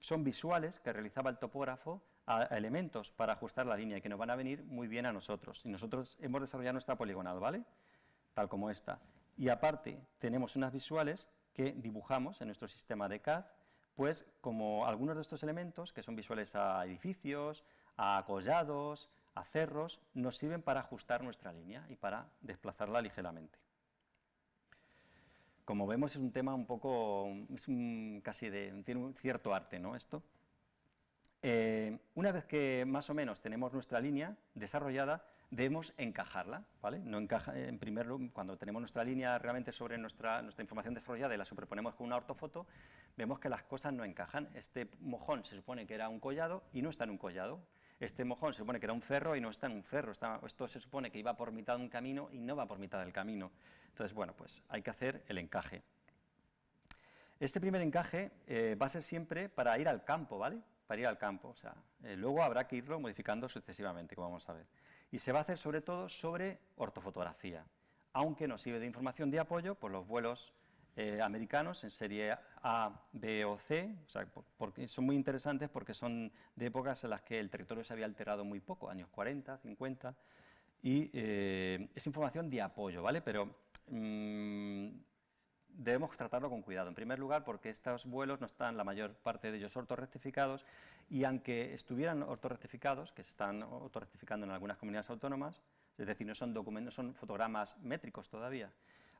[0.00, 4.18] son visuales que realizaba el topógrafo a elementos para ajustar la línea y que nos
[4.18, 5.60] van a venir muy bien a nosotros.
[5.66, 7.62] Y nosotros hemos desarrollado nuestra poligonal, ¿vale?
[8.32, 8.98] Tal como esta.
[9.36, 13.44] Y aparte tenemos unas visuales que dibujamos en nuestro sistema de CAD,
[13.94, 17.64] pues como algunos de estos elementos, que son visuales a edificios,
[17.98, 23.65] a collados, a cerros, nos sirven para ajustar nuestra línea y para desplazarla ligeramente.
[25.66, 27.66] Como vemos es un tema un poco, es
[28.22, 29.96] casi de, tiene un cierto arte, ¿no?
[29.96, 30.22] Esto.
[31.42, 37.00] Eh, una vez que más o menos tenemos nuestra línea desarrollada, debemos encajarla, ¿vale?
[37.00, 41.34] No encaja, en primer lugar, cuando tenemos nuestra línea realmente sobre nuestra, nuestra información desarrollada
[41.34, 42.68] y la superponemos con una ortofoto,
[43.16, 44.48] vemos que las cosas no encajan.
[44.54, 47.58] Este mojón se supone que era un collado y no está en un collado.
[47.98, 50.12] Este mojón se supone que era un cerro y no está en un cerro.
[50.12, 53.00] esto se supone que iba por mitad de un camino y no va por mitad
[53.00, 53.50] del camino.
[53.88, 55.82] Entonces, bueno, pues hay que hacer el encaje.
[57.40, 60.60] Este primer encaje eh, va a ser siempre para ir al campo, ¿vale?
[60.86, 61.48] Para ir al campo.
[61.48, 64.66] O eh, luego habrá que irlo modificando sucesivamente, como vamos a ver.
[65.10, 67.64] Y se va a hacer sobre todo sobre ortofotografía,
[68.12, 70.52] aunque nos sirve de información de apoyo por los vuelos
[70.96, 73.94] eh, americanos en serie A, B o C,
[74.56, 78.06] porque son muy interesantes porque son de épocas en las que el territorio se había
[78.06, 80.16] alterado muy poco, años 40, 50,
[80.82, 83.20] y eh, es información de apoyo, ¿vale?
[83.20, 83.54] Pero
[83.90, 84.88] mm,
[85.68, 86.88] debemos tratarlo con cuidado.
[86.88, 90.64] En primer lugar, porque estos vuelos no están, la mayor parte de ellos, ortorrectificados,
[91.10, 95.60] y aunque estuvieran ortorrectificados, que se están ortorrectificando en algunas comunidades autónomas,
[95.98, 98.70] es decir, no son documentos, son fotogramas métricos todavía,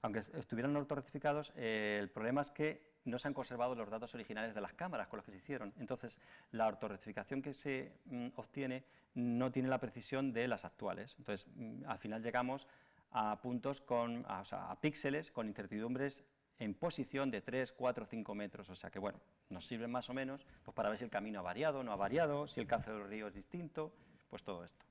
[0.02, 4.54] aunque estuvieran autorrectificados, eh, el problema es que no se han conservado los datos originales
[4.54, 5.72] de las cámaras con las que se hicieron.
[5.78, 6.18] Entonces,
[6.50, 11.14] la ortorrectificación que se mm, obtiene no tiene la precisión de las actuales.
[11.18, 12.66] Entonces, mm, al final llegamos
[13.12, 16.24] a puntos con, a, píxeles con incertidumbres
[16.58, 18.68] en posición de 3, 4, 5 metros.
[18.70, 21.38] O sea que, bueno, nos sirven más o menos pues, para ver si el camino
[21.40, 23.92] ha variado no ha variado, si el cauce del río es distinto,
[24.28, 24.84] pues todo esto.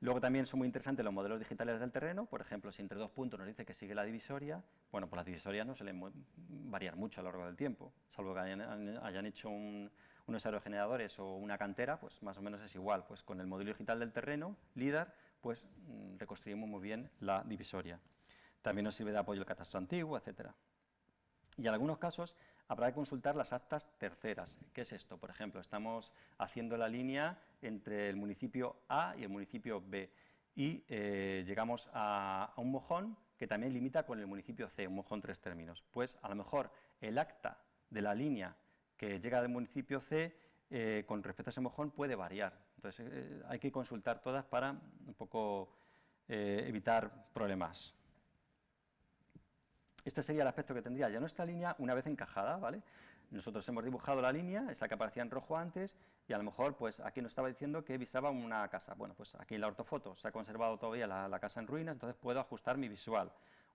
[0.00, 3.10] Luego también son muy interesantes los modelos digitales del terreno, por ejemplo, si entre dos
[3.10, 6.00] puntos nos dice que sigue la divisoria, bueno, pues las divisorias no suelen
[6.36, 11.58] variar mucho a lo largo del tiempo, salvo que hayan, hecho unos aerogeneradores o una
[11.58, 15.12] cantera, pues más o menos es igual, pues con el modelo digital del terreno, LIDAR,
[15.40, 17.98] pues mm, reconstruimos muy bien la divisoria.
[18.62, 20.54] También nos sirve de apoyo el catastro antiguo, etcétera.
[21.56, 22.36] Y en algunos casos
[22.68, 24.58] habrá que consultar las actas terceras.
[24.72, 25.16] ¿Qué es esto?
[25.16, 30.10] Por ejemplo, estamos haciendo la línea entre el municipio A y el municipio B
[30.54, 35.20] y eh, llegamos a, un mojón que también limita con el municipio C, un mojón
[35.20, 35.84] tres términos.
[35.92, 38.54] Pues a lo mejor el acta de la línea
[38.96, 40.36] que llega del municipio C
[40.70, 42.52] eh, con respecto a ese mojón puede variar.
[42.76, 45.74] Entonces eh, hay que consultar todas para un poco
[46.30, 47.97] evitar problemas.
[50.04, 52.82] Este sería el aspecto que tendría ya nuestra línea una vez encajada, ¿vale?
[53.30, 56.76] Nosotros hemos dibujado la línea, esa que aparecía en rojo antes, y a lo mejor,
[56.76, 58.94] pues aquí nos estaba diciendo que visaba una casa.
[58.94, 62.16] Bueno, pues aquí en la ortofoto se ha conservado todavía la, casa en ruinas, entonces
[62.18, 63.30] puedo ajustar mi visual.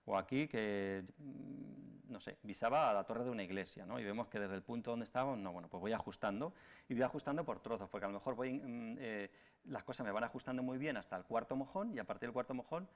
[0.06, 4.00] O aquí que, mm, no sé, visaba a la torre de una iglesia, ¿no?
[4.00, 6.52] Y vemos que desde el punto donde estábamos, no, bueno, pues voy ajustando,
[6.88, 9.30] y voy ajustando por trozos, porque a lo mejor voy, mm, eh,
[9.66, 12.32] las cosas me van ajustando muy bien hasta el cuarto mojón, y a partir del
[12.32, 12.88] cuarto mojón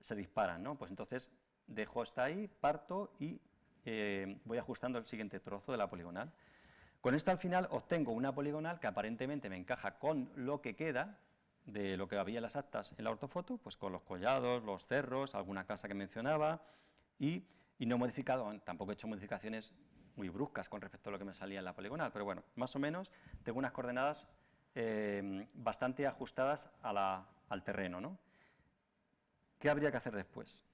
[0.00, 0.76] se disparan, ¿no?
[0.76, 1.30] Pues entonces
[1.66, 3.40] dejo hasta ahí, parto y
[3.84, 6.32] eh, voy ajustando el siguiente trozo de la poligonal.
[7.00, 11.18] Con esto al final obtengo una poligonal que aparentemente me encaja con lo que queda
[11.66, 14.86] de lo que había en las actas en la ortofoto, pues con los collados, los
[14.86, 16.62] cerros, alguna casa que mencionaba,
[17.18, 17.44] y,
[17.80, 19.72] no he modificado, tampoco he hecho modificaciones
[20.14, 22.74] muy bruscas con respecto a lo que me salía en la poligonal, pero bueno, más
[22.76, 23.10] o menos
[23.42, 24.28] tengo unas coordenadas
[24.74, 28.00] eh, bastante ajustadas al terreno.
[28.00, 28.18] ¿no?
[29.58, 30.64] ¿Qué habría que hacer después?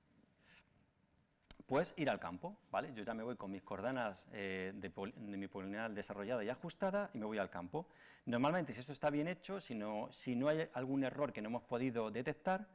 [1.69, 2.95] Pues ir al campo, ¿vale?
[2.95, 4.89] Yo ya me voy con mis coordenadas eh, de,
[5.37, 7.87] mi polinomial desarrollada y ajustada y me voy al campo.
[8.25, 10.09] Normalmente, si esto está bien hecho, si no,
[10.49, 12.67] hay algún error que no hemos podido detectar,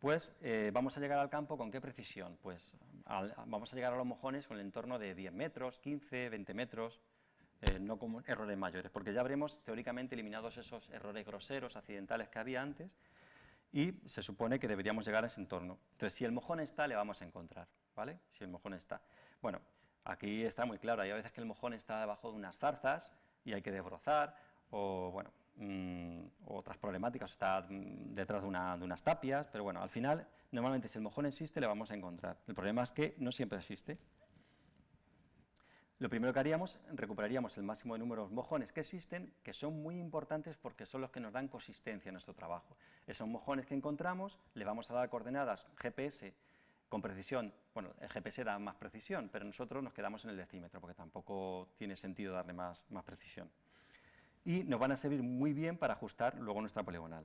[0.00, 2.36] pues eh, vamos a llegar al campo con qué precisión?
[2.42, 2.76] Pues
[3.46, 7.00] vamos a llegar a los mojones con el entorno de 10 metros, 15, 20 metros,
[7.60, 12.40] eh, no con errores mayores, porque ya habremos teóricamente eliminados esos errores groseros, accidentales que
[12.40, 12.90] había antes,
[13.72, 15.78] y se supone que deberíamos llegar a ese entorno.
[15.92, 17.68] Entonces, si el mojón está, le vamos a encontrar.
[17.94, 18.18] ¿Vale?
[18.32, 19.00] Si el mojón está.
[19.40, 19.60] Bueno,
[20.04, 23.12] aquí está muy claro, hay a veces que el mojón está debajo de unas zarzas
[23.44, 24.36] y hay que desbrozar,
[24.70, 30.26] o bueno, mm, otras problemáticas, está mm, detrás de, unas tapias, pero bueno, al final,
[30.50, 32.38] normalmente si el mojón existe, le vamos a encontrar.
[32.46, 33.98] El problema es que no siempre existe.
[35.98, 40.00] Lo primero que haríamos, recuperaríamos el máximo de números mojones que existen, que son muy
[40.00, 42.76] importantes porque son los que nos dan consistencia a nuestro trabajo.
[43.06, 46.34] Esos mojones que encontramos, le vamos a dar coordenadas GPS
[46.88, 50.80] con precisión, bueno, el GPS da más precisión, pero nosotros nos quedamos en el decímetro,
[50.80, 53.50] porque tampoco tiene sentido darle más, precisión.
[54.44, 57.24] Y nos van a servir muy bien para ajustar luego nuestra poligonal.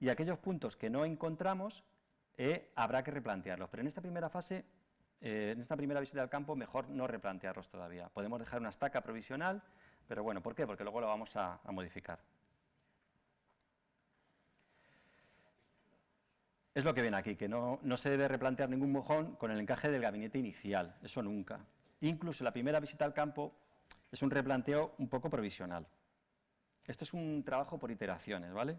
[0.00, 1.84] Y aquellos puntos que no encontramos,
[2.36, 3.68] eh, habrá que replantearlos.
[3.70, 4.64] Pero en esta primera fase,
[5.20, 8.08] eh, en esta primera visita al campo, mejor no replantearlos todavía.
[8.10, 9.62] Podemos dejar una estaca provisional,
[10.06, 10.66] pero bueno, ¿por qué?
[10.66, 12.20] Porque luego lo vamos a modificar.
[16.78, 19.90] Es lo que ven aquí, que no, se debe replantear ningún mojón con el encaje
[19.90, 21.58] del gabinete inicial, eso nunca.
[22.02, 23.52] Incluso la primera visita al campo
[24.12, 25.84] es un replanteo un poco provisional.
[26.86, 28.78] Esto es un trabajo por iteraciones, ¿vale?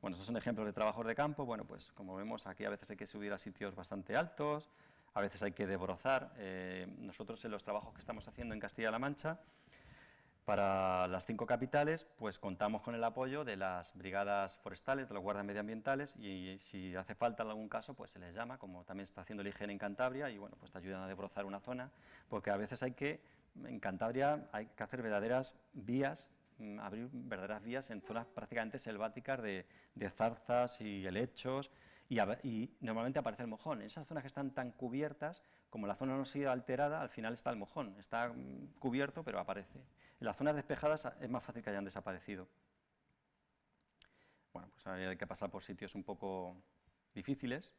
[0.00, 1.44] Bueno, estos son ejemplos de trabajos de campo.
[1.44, 4.70] Bueno, pues como vemos aquí a veces hay que subir a sitios bastante altos,
[5.12, 6.32] a veces hay que debrozar.
[6.38, 9.40] Eh, nosotros en los trabajos que estamos haciendo en Castilla-La Mancha
[10.44, 15.22] para las cinco capitales, pues contamos con el apoyo de las brigadas forestales, de los
[15.22, 19.04] guardias medioambientales y si hace falta en algún caso, pues se les llama, como también
[19.04, 21.90] está haciendo el IGN en Cantabria y bueno, pues te ayudan a debrozar una zona,
[22.28, 23.20] porque a veces hay que,
[23.64, 29.40] en Cantabria hay que hacer verdaderas vías, mm, abrir verdaderas vías en zonas prácticamente selváticas
[29.40, 29.64] de,
[30.10, 31.70] zarzas y helechos
[32.10, 33.80] y, y, normalmente aparece el mojón.
[33.80, 37.08] En esas zonas que están tan cubiertas, como la zona no ha sido alterada, al
[37.08, 39.80] final está el mojón, está mm, cubierto pero aparece.
[40.24, 42.48] En las zonas despejadas es más fácil que hayan desaparecido.
[44.54, 46.56] Bueno, pues hay que pasar por sitios un poco
[47.14, 47.74] difíciles.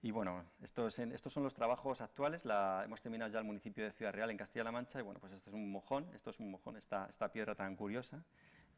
[0.00, 2.46] Y bueno, estos, son los trabajos actuales.
[2.46, 5.50] hemos terminado ya el municipio de Ciudad Real en Castilla-La Mancha y bueno, pues esto
[5.50, 8.24] es un mojón, esto es un mojón, esta, piedra tan curiosa.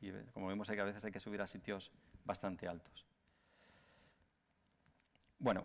[0.01, 1.93] Y como vemos, hay que a veces hay que subir a sitios
[2.25, 3.07] bastante altos.
[5.39, 5.65] Bueno,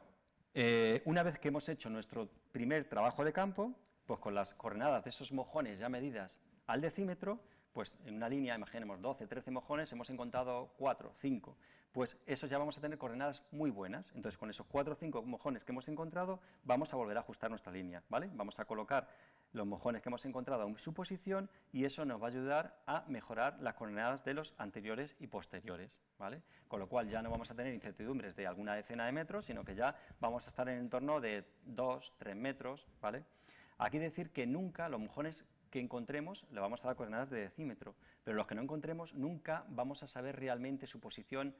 [0.53, 3.73] eh, una vez que hemos hecho nuestro primer trabajo de campo,
[4.05, 6.39] pues con las coordenadas de esos mojones ya medidas
[6.71, 7.37] al decímetro,
[7.73, 11.57] pues en una línea, imaginemos 12, 13 mojones, hemos encontrado 4, 5.
[11.91, 14.13] Pues esos ya vamos a tener coordenadas muy buenas.
[14.15, 17.49] Entonces, con esos 4 o 5 mojones que hemos encontrado, vamos a volver a ajustar
[17.49, 18.29] nuestra línea, ¿vale?
[18.35, 19.09] Vamos a colocar
[19.51, 23.03] los mojones que hemos encontrado en su posición y eso nos va a ayudar a
[23.09, 26.41] mejorar las coordenadas de los anteriores y posteriores, ¿vale?
[26.69, 29.65] Con lo cual ya no vamos a tener incertidumbres de alguna decena de metros, sino
[29.65, 33.25] que ya vamos a estar en el entorno de 2, 3 metros, ¿vale?
[33.77, 37.95] Aquí decir que nunca los mojones que encontremos le vamos a dar coordenadas de decímetro,
[38.23, 41.55] pero los que no encontremos nunca vamos a saber realmente su posición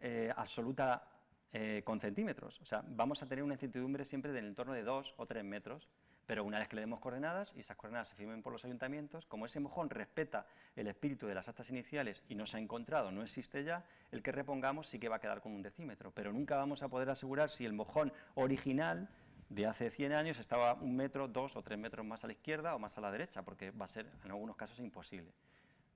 [0.00, 1.08] eh, absoluta
[1.52, 2.60] eh, con centímetros.
[2.60, 5.88] O sea, vamos a tener una incertidumbre siempre del entorno de 2 o 3 metros,
[6.26, 9.24] pero una vez que le demos coordenadas y esas coordenadas se firmen por los ayuntamientos,
[9.24, 10.46] como ese mojón respeta
[10.76, 14.22] el espíritu de las actas iniciales y no se ha encontrado, no existe ya, el
[14.22, 17.08] que repongamos sí que va a quedar con un decímetro, pero nunca vamos a poder
[17.08, 19.08] asegurar si el mojón original
[19.48, 22.74] de hace 100 años estaba un metro, dos o tres metros más a la izquierda
[22.74, 25.32] o más a la derecha, porque va a ser en algunos casos imposible,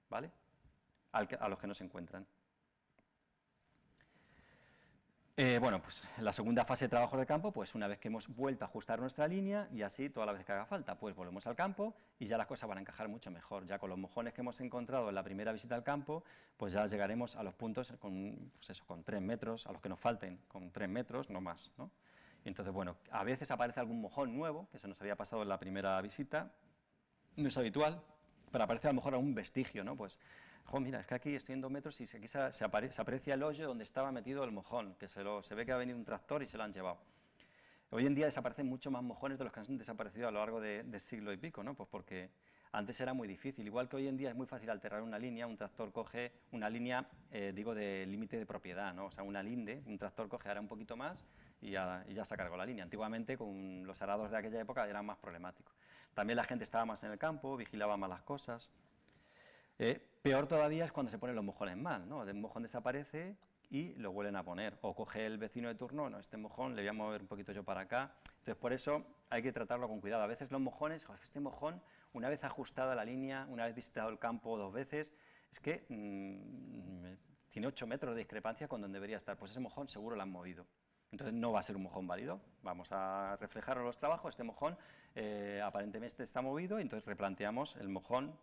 [0.09, 0.31] ¿vale?
[1.13, 2.27] a los que no se encuentran.
[5.35, 8.29] Eh, bueno, pues la segunda fase de trabajo de campo, pues una vez que hemos
[8.29, 11.47] vuelto a ajustar nuestra línea y así toda la vez que haga falta, pues volvemos
[11.47, 13.67] al campo y ya las cosas van a encajar mucho mejor.
[13.67, 16.23] Ya con los mojones que hemos encontrado en la primera visita al campo,
[16.59, 19.89] pues ya llegaremos a los puntos con, pues eso, con tres metros, a los que
[19.89, 21.91] nos falten, con tres metros, no más, ¿no?
[22.49, 25.59] Entonces, bueno, a veces aparece algún mojón nuevo, que se nos había pasado en la
[25.59, 26.51] primera visita,
[27.37, 28.03] no es habitual,
[28.51, 29.97] pero aparece a lo mejor algún vestigio, ¿no?
[29.97, 30.19] Pues,
[30.65, 33.67] jo, mira, es que aquí estoy en dos metros y aquí se, aprecia el hoyo
[33.67, 36.47] donde estaba metido el mojón, que se, se ve que ha venido un tractor y
[36.47, 36.99] se lo han llevado.
[37.91, 40.61] Hoy en día desaparecen mucho más mojones de los que han desaparecido a lo largo
[40.61, 41.75] de, de siglo y pico, ¿no?
[41.75, 42.31] Pues porque
[42.73, 45.47] antes era muy difícil, igual que hoy en día es muy fácil alterar una línea,
[45.47, 49.07] un tractor coge una línea, eh, digo, de límite de propiedad, ¿no?
[49.07, 51.23] o sea, una linde, un tractor coge ahora un poquito más
[51.63, 52.85] y ya, y se cargó la línea.
[52.85, 55.73] Antiguamente, con los arados de aquella época, era más problemático.
[56.13, 58.71] También la gente estaba más en el campo, vigilaba más las cosas.
[59.79, 62.23] Eh, peor todavía es cuando se ponen los mojones mal, ¿no?
[62.25, 63.37] El mojón desaparece
[63.71, 64.77] y lo vuelven a poner.
[64.83, 67.53] O coge el vecino de turno, no, este mojón le voy a mover un poquito
[67.53, 68.13] yo para acá.
[68.27, 70.23] Entonces, por eso hay que tratarlo con cuidado.
[70.23, 71.81] A veces los mojones, este mojón
[72.13, 75.13] una vez ajustada la línea, una vez visitado el campo dos veces,
[75.51, 79.37] es que mm, tiene 8 metros de discrepancia con donde debería estar.
[79.39, 80.67] Pues ese mojón seguro lo han movido.
[81.13, 82.41] Entonces no va a ser un mojón válido.
[82.63, 84.31] Vamos a reflejar los trabajos.
[84.31, 84.77] Este mojón
[85.15, 88.35] eh, aparentemente está movido y entonces replanteamos el mojón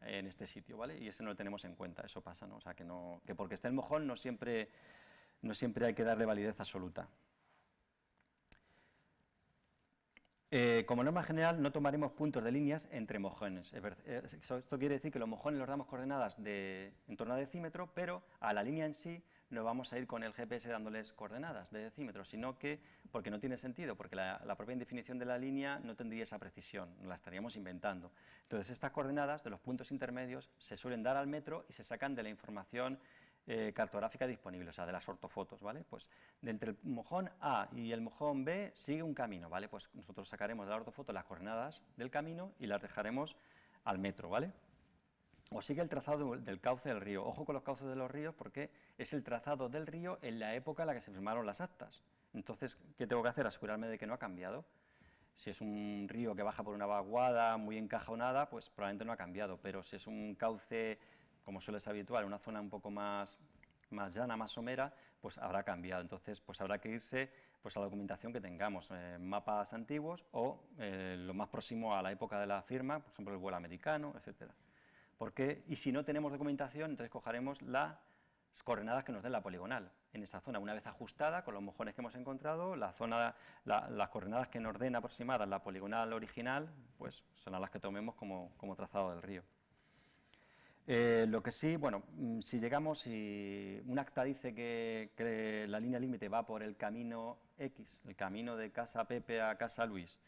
[0.00, 0.98] en este sitio, ¿vale?
[0.98, 2.56] Y ese no lo tenemos en cuenta, eso pasa, ¿no?
[2.56, 4.70] O sea, que, no, que porque esté el mojón no siempre,
[5.42, 7.08] no siempre hay que darle validez absoluta.
[10.50, 13.72] Eh, como norma general, no tomaremos puntos de líneas entre mojones.
[13.72, 17.90] Eh, esto quiere decir que los mojones los damos coordenadas de, en torno a decímetro,
[17.92, 21.70] pero a la línea en sí no vamos a ir con el GPS dándoles coordenadas
[21.70, 22.80] de decímetro, sino que,
[23.10, 26.88] porque no tiene sentido, porque la, propia definición de la línea no tendría esa precisión,
[27.04, 28.12] la estaríamos inventando.
[28.42, 32.14] Entonces, estas coordenadas de los puntos intermedios se suelen dar al metro y se sacan
[32.14, 32.98] de la información
[33.46, 35.84] eh, cartográfica disponible, o sea, de las ortofotos, ¿vale?
[35.88, 36.08] Pues
[36.40, 39.68] de entre el mojón A y el mojón B sigue un camino, ¿vale?
[39.68, 43.36] Pues nosotros sacaremos de la ortofoto las coordenadas del camino y las dejaremos
[43.84, 44.50] al metro, ¿vale?
[45.56, 47.24] O sigue el trazado del cauce del río.
[47.24, 50.56] Ojo con los cauces de los ríos porque es el trazado del río en la
[50.56, 52.02] época en la que se firmaron las actas.
[52.32, 53.46] Entonces, ¿qué tengo que hacer?
[53.46, 54.64] Asegurarme de que no ha cambiado.
[55.36, 59.16] Si es un río que baja por una vaguada muy encajonada, pues probablemente no ha
[59.16, 60.98] cambiado, pero si es un cauce
[61.44, 63.38] como suele ser habitual, una zona un poco más,
[63.90, 66.02] más llana, más somera, pues habrá cambiado.
[66.02, 67.30] Entonces, pues habrá que irse
[67.62, 72.02] pues, a la documentación que tengamos, eh, mapas antiguos o eh, lo más próximo a
[72.02, 74.50] la época de la firma, por ejemplo, el vuelo americano, etc.
[75.18, 77.96] Porque, y si no tenemos documentación, entonces cogeremos las
[78.64, 81.94] coordenadas que nos den la poligonal en esa zona, una vez ajustada con los mojones
[81.94, 82.96] que hemos encontrado, las
[84.10, 88.76] coordenadas que nos den aproximadas la poligonal original, pues son las que tomemos como, como
[88.76, 89.42] trazado del río.
[90.86, 95.98] Eh, lo que sí, bueno, mm, si llegamos y un acta dice que, la línea
[95.98, 100.20] límite va por el camino X, el camino de casa Pepe a casa Luis,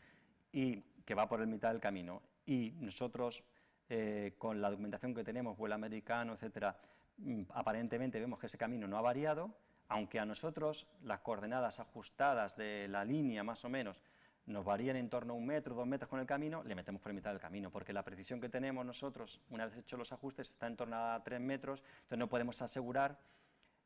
[0.53, 3.45] y que va por el mitad del camino, y nosotros
[3.89, 6.76] eh, con la documentación que tenemos, vuelo americano, etcétera,
[7.18, 9.55] mm, aparentemente vemos que ese camino no ha variado,
[9.89, 14.03] aunque a nosotros las coordenadas ajustadas de la línea más o menos
[14.47, 17.12] nos varían en torno a un metro, dos metros con el camino, le metemos por
[17.12, 20.68] mitad del camino, porque la precisión que tenemos nosotros, una vez hechos los ajustes, está
[20.68, 23.18] en torno a tres metros, entonces no podemos asegurar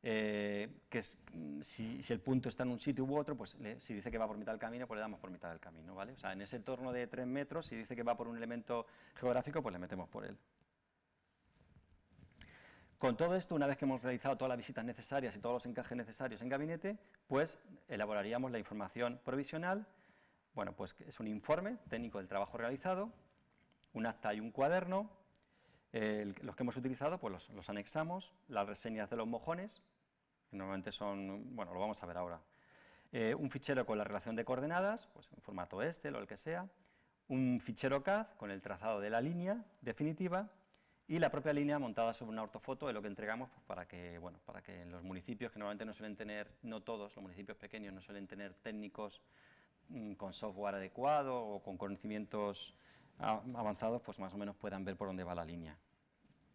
[0.03, 1.01] eh, que
[1.61, 4.37] si, el punto está en un sitio u otro, pues si dice que va por
[4.37, 6.13] mitad del camino, pues le damos por mitad del camino, ¿vale?
[6.13, 8.85] O sea, en ese entorno de tres metros, si dice que va por un elemento
[9.15, 10.37] geográfico, pues le metemos por él.
[12.97, 15.65] Con todo esto, una vez que hemos realizado todas las visitas necesarias y todos los
[15.65, 16.97] encajes necesarios en gabinete,
[17.27, 19.87] pues elaboraríamos la información provisional
[20.53, 23.09] bueno, pues es un informe técnico del trabajo realizado,
[23.93, 25.09] un acta y un cuaderno.
[25.93, 29.81] los que hemos utilizado, pues los, anexamos, las reseñas de los mojones,
[30.51, 32.39] que normalmente son, bueno, lo vamos a ver ahora.
[33.11, 36.37] Eh, un fichero con la relación de coordenadas, pues en formato este o el que
[36.37, 36.69] sea.
[37.27, 40.49] Un fichero CAD con el trazado de la línea definitiva
[41.07, 44.19] y la propia línea montada sobre una ortofoto de lo que entregamos pues, para que,
[44.19, 47.93] bueno, para que los municipios que normalmente no suelen tener, no todos, los municipios pequeños
[47.93, 49.21] no suelen tener técnicos
[49.91, 52.73] Mm, con software adecuado o con conocimientos
[53.17, 55.77] avanzados, pues más o menos puedan ver por dónde va la línea.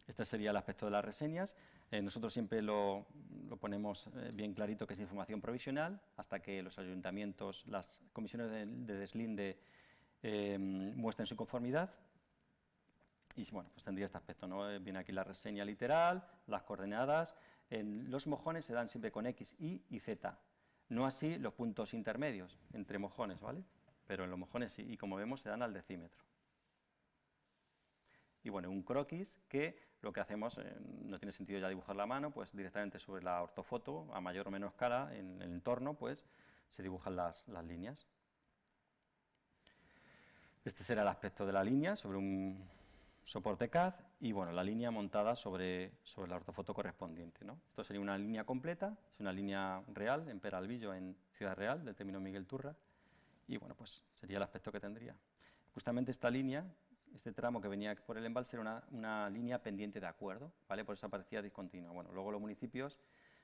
[0.07, 1.55] Este sería el aspecto de las reseñas.
[1.89, 3.05] Eh, nosotros siempre lo,
[3.59, 8.65] ponemos eh, bien clarito que es información provisional, hasta que los ayuntamientos, las comisiones de,
[8.97, 9.57] deslinde
[10.21, 11.89] eh, muestren su conformidad.
[13.37, 14.67] Y bueno, pues tendría este aspecto, ¿no?
[14.79, 17.35] Viene aquí la reseña literal, las coordenadas.
[17.69, 20.37] En los mojones se dan siempre con X, Y y Z.
[20.89, 23.63] No así los puntos intermedios entre mojones, ¿vale?
[24.07, 26.25] Pero en los mojones sí, y como vemos se dan al decímetro.
[28.43, 32.05] Y bueno, un croquis que lo que hacemos, eh, no tiene sentido ya dibujar la
[32.05, 36.25] mano, pues directamente sobre la ortofoto, a mayor o menor escala, en el entorno, pues
[36.69, 38.07] se dibujan las, las líneas.
[40.63, 42.67] Este será el aspecto de la línea sobre un,
[43.27, 47.43] soporte CAD y bueno, la línea montada sobre, sobre la ortofoto correspondiente.
[47.43, 47.59] ¿no?
[47.69, 51.93] Esto sería una línea completa, es una línea real en Peralvillo, en Ciudad Real, del
[51.93, 52.73] término Miguel Turra,
[53.45, 55.13] y bueno, pues sería el aspecto que tendría.
[55.73, 56.65] Justamente esta línea,
[57.15, 60.85] este tramo que venía por el embalse era una, línea pendiente de acuerdo, ¿vale?
[60.85, 61.91] por eso aparecía discontinua.
[61.91, 62.97] Bueno, luego los municipios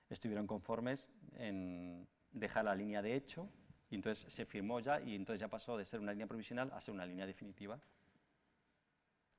[0.10, 3.50] estuvieron conformes en dejar la línea de hecho
[3.90, 6.82] Y entonces se firmó ya y entonces ya pasó de ser una línea provisional a
[6.82, 7.80] ser una línea definitiva,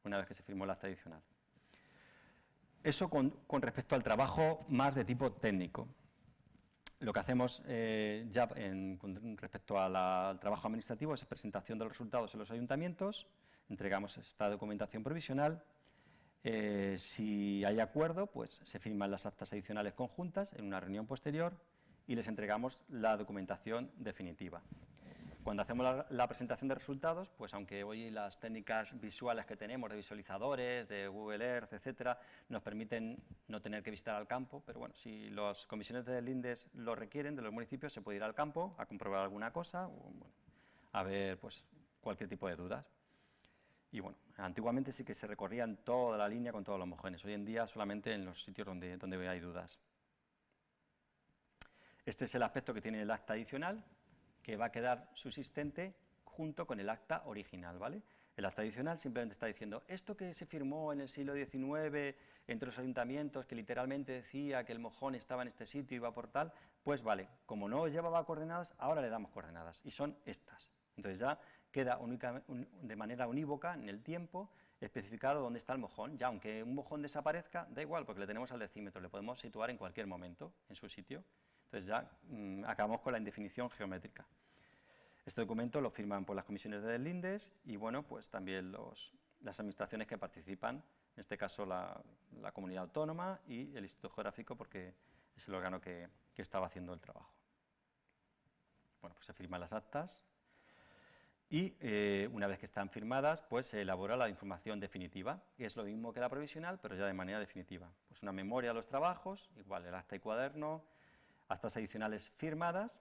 [0.04, 1.20] una vez que se firmó el acta adicional.
[2.84, 5.88] Eso con, respecto al trabajo más de tipo técnico.
[7.00, 12.32] Lo que hacemos eh, ya con respecto al trabajo administrativo es presentación de los resultados
[12.34, 13.26] en los ayuntamientos,
[13.68, 15.62] entregamos esta documentación provisional
[16.46, 21.54] eh, si hay acuerdo, pues se firman las actas adicionales conjuntas en una reunión posterior
[22.06, 24.62] y les entregamos la documentación definitiva.
[25.42, 29.96] Cuando hacemos la, presentación de resultados, pues aunque hoy las técnicas visuales que tenemos de
[29.96, 34.94] visualizadores, de Google Earth, etcétera, nos permiten no tener que visitar al campo, pero bueno,
[34.94, 38.74] si las comisiones de INDES lo requieren de los municipios, se puede ir al campo
[38.78, 40.12] a comprobar alguna cosa o
[40.92, 41.62] a ver pues,
[42.00, 42.93] cualquier tipo de dudas.
[43.94, 47.24] Y bueno, antiguamente sí que se recorrían toda la línea con todos los homogéneos.
[47.24, 49.78] Hoy en día solamente en los sitios donde, donde hay dudas.
[52.04, 53.84] Este es el aspecto que tiene el acta adicional,
[54.42, 58.02] que va a quedar subsistente junto con el acta original, ¿vale?
[58.36, 62.16] El acta adicional simplemente está diciendo, esto que se firmó en el siglo XIX
[62.48, 66.12] entre los ayuntamientos, que literalmente decía que el mojón estaba en este sitio y iba
[66.12, 70.74] por tal, pues vale, como no llevaba coordenadas, ahora le damos coordenadas, y son estas.
[70.96, 71.38] Entonces ya
[71.74, 71.98] queda
[72.82, 74.48] de manera unívoca en el tiempo
[74.80, 76.16] especificado dónde está el mojón.
[76.16, 79.70] Ya aunque un mojón desaparezca, da igual, porque le tenemos al decímetro, le podemos situar
[79.70, 81.24] en cualquier momento en su sitio.
[81.64, 84.24] Entonces ya mm, acabamos con la indefinición geométrica.
[85.26, 88.70] Este documento lo firman por las comisiones de Lindes y bueno, pues también
[89.40, 92.00] las administraciones que participan, en este caso la,
[92.52, 94.94] comunidad autónoma y el Instituto Geográfico, porque
[95.34, 97.32] es el órgano que, que estaba haciendo el trabajo.
[99.00, 100.22] Bueno, pues se firman las actas,
[101.54, 105.84] y eh, una vez que están firmadas, pues se elabora la información definitiva, es lo
[105.84, 107.88] mismo que la provisional, pero ya de manera definitiva.
[108.08, 110.82] Pues una memoria de los trabajos, igual el acta y cuaderno,
[111.46, 113.00] actas adicionales firmadas,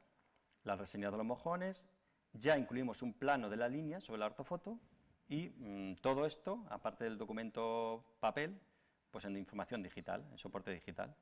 [0.65, 1.83] la reseña de los mojones,
[2.31, 4.79] ya incluimos un plano de la línea sobre la ortofoto
[5.27, 8.61] y mm, todo esto, aparte del documento papel,
[9.09, 11.15] pues en información digital, en soporte digital.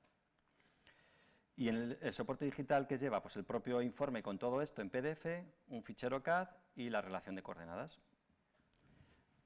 [1.55, 4.89] Y en el, soporte digital que lleva pues el propio informe con todo esto en
[4.89, 5.25] PDF,
[5.69, 7.99] un fichero CAD y la relación de coordenadas.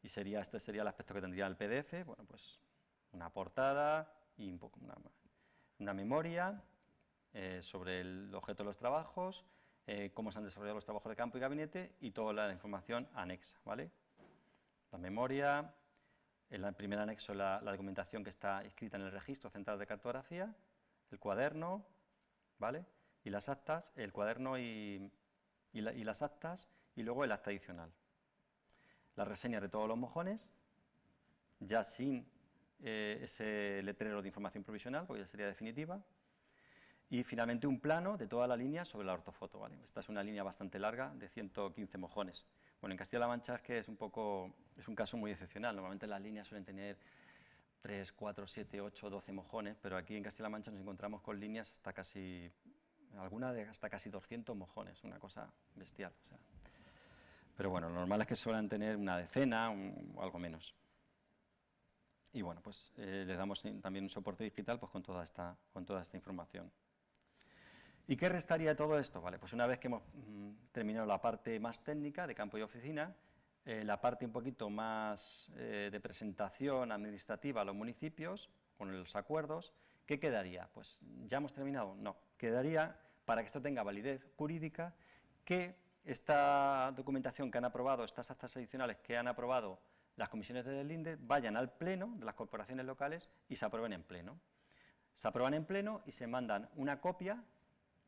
[0.04, 2.62] Y sería, este sería el aspecto que tendría el PDF, bueno, pues
[3.12, 4.80] una portada y un poco
[5.80, 6.62] una, memoria
[7.34, 9.46] eh, sobre el objeto de los trabajos,
[9.88, 13.08] eh, cómo se han desarrollado los trabajos de campo y gabinete y toda la información
[13.14, 13.92] anexa, ¿vale?
[14.92, 15.74] La memoria,
[16.50, 20.56] el primer anexo la, la documentación que está escrita en el registro central de cartografía,
[21.12, 21.86] el cuaderno,
[22.60, 22.86] ¿vale?
[23.24, 25.12] Y las actas, el cuaderno y,
[25.74, 27.92] las actas, y luego el acta adicional.
[29.16, 30.54] La reseña de todos los mojones,
[31.60, 32.28] ya sin
[32.84, 36.04] eh, ese letrero de información provisional, porque ya sería definitiva.
[37.10, 39.60] Y finalmente un plano de toda la línea sobre la ortofoto.
[39.60, 39.78] ¿vale?
[39.84, 42.46] Esta es una línea bastante larga de 115 mojones.
[42.82, 45.76] Bueno, en Castilla-La Mancha es que es un, poco, es un caso muy excepcional.
[45.76, 46.98] Normalmente las líneas suelen tener
[47.82, 51.72] 3, 4, 7, 8, 12 mojones, pero aquí en Castilla-La Mancha nos encontramos con líneas
[51.72, 52.52] hasta casi,
[53.18, 56.12] alguna de hasta casi 200 mojones, una cosa bestial.
[57.56, 60.76] Pero bueno, lo normal es que suelen tener una decena o algo menos.
[62.34, 65.86] Y bueno, pues eh, les damos también un soporte digital pues, con, toda esta, con
[65.86, 66.70] toda esta información.
[68.08, 69.22] ¿Y qué restaría de todo esto?
[69.22, 72.62] Vale, pues una vez que hemos mm, terminado la parte más técnica de campo y
[72.62, 73.16] oficina,
[73.66, 79.16] eh, la parte un poquito más eh, de presentación administrativa a los municipios, con los
[79.16, 79.74] acuerdos,
[80.06, 80.68] ¿qué quedaría?
[80.74, 81.96] Pues ya hemos terminado.
[81.96, 84.94] No, quedaría, para que esto tenga validez jurídica,
[85.46, 89.80] que esta documentación que han aprobado, estas actas adicionales que han aprobado
[90.16, 94.04] las comisiones de Delinde, vayan al pleno de las corporaciones locales y se aprueben en
[94.04, 94.40] pleno.
[95.16, 97.44] Se aprueban en pleno y se mandan una copia,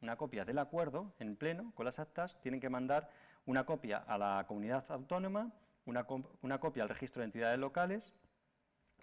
[0.01, 3.09] una copia del acuerdo en pleno con las actas, tienen que mandar
[3.45, 5.51] una copia a la comunidad autónoma,
[5.85, 8.13] una, copia al registro de entidades locales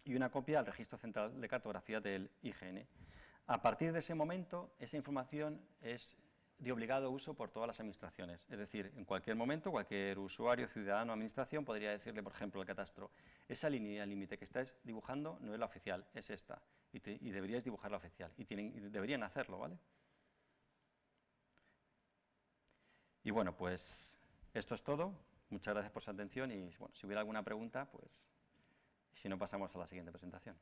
[0.04, 2.86] y una copia al registro central de cartografía del IGN.
[3.46, 6.16] A partir de ese momento, esa información es
[6.58, 8.46] de obligado uso por todas las administraciones.
[8.50, 13.10] Es decir, en cualquier momento, cualquier usuario, ciudadano administración podría decirle, por ejemplo, al catastro,
[13.48, 17.90] esa línea límite que estáis dibujando no es la oficial, es esta, y, deberíais dibujar
[17.90, 19.78] la oficial, y, tienen, y deberían hacerlo, ¿vale?
[23.24, 24.16] Y bueno, pues
[24.52, 25.14] esto es todo.
[25.50, 28.20] Muchas gracias por su atención y bueno, si hubiera alguna pregunta, pues
[29.12, 30.56] si no pasamos a la siguiente presentación.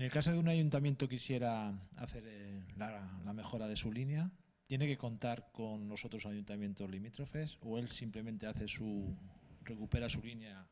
[0.00, 4.30] En el caso de un ayuntamiento quisiera hacer eh, la, mejora de su línea,
[4.66, 9.14] ¿tiene que contar con los otros ayuntamientos limítrofes o él simplemente hace su
[9.62, 10.66] recupera su línea?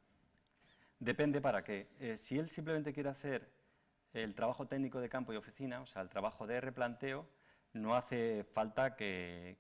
[0.98, 1.88] Depende para qué.
[2.00, 3.52] Eh, si él simplemente quiere hacer
[4.14, 7.28] el trabajo técnico de campo y oficina, o sea, el trabajo de replanteo,
[7.74, 9.58] no hace falta que,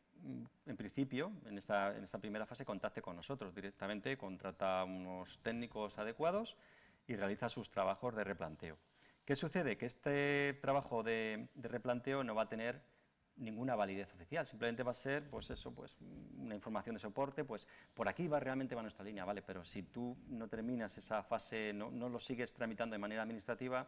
[0.64, 5.98] en principio, en esta, en esta primera fase, contacte con nosotros directamente, contrata unos técnicos
[5.98, 6.56] adecuados
[7.06, 8.78] y realiza sus trabajos de replanteo.
[9.28, 9.76] ¿Qué sucede?
[9.76, 12.80] Que este trabajo de, replanteo no va a tener
[13.36, 15.98] ninguna validez oficial, simplemente va a ser, pues eso, pues
[16.38, 19.42] una información de soporte, pues por aquí va realmente va nuestra línea, ¿vale?
[19.42, 23.86] Pero si tú no terminas esa fase, no, no lo sigues tramitando de manera administrativa,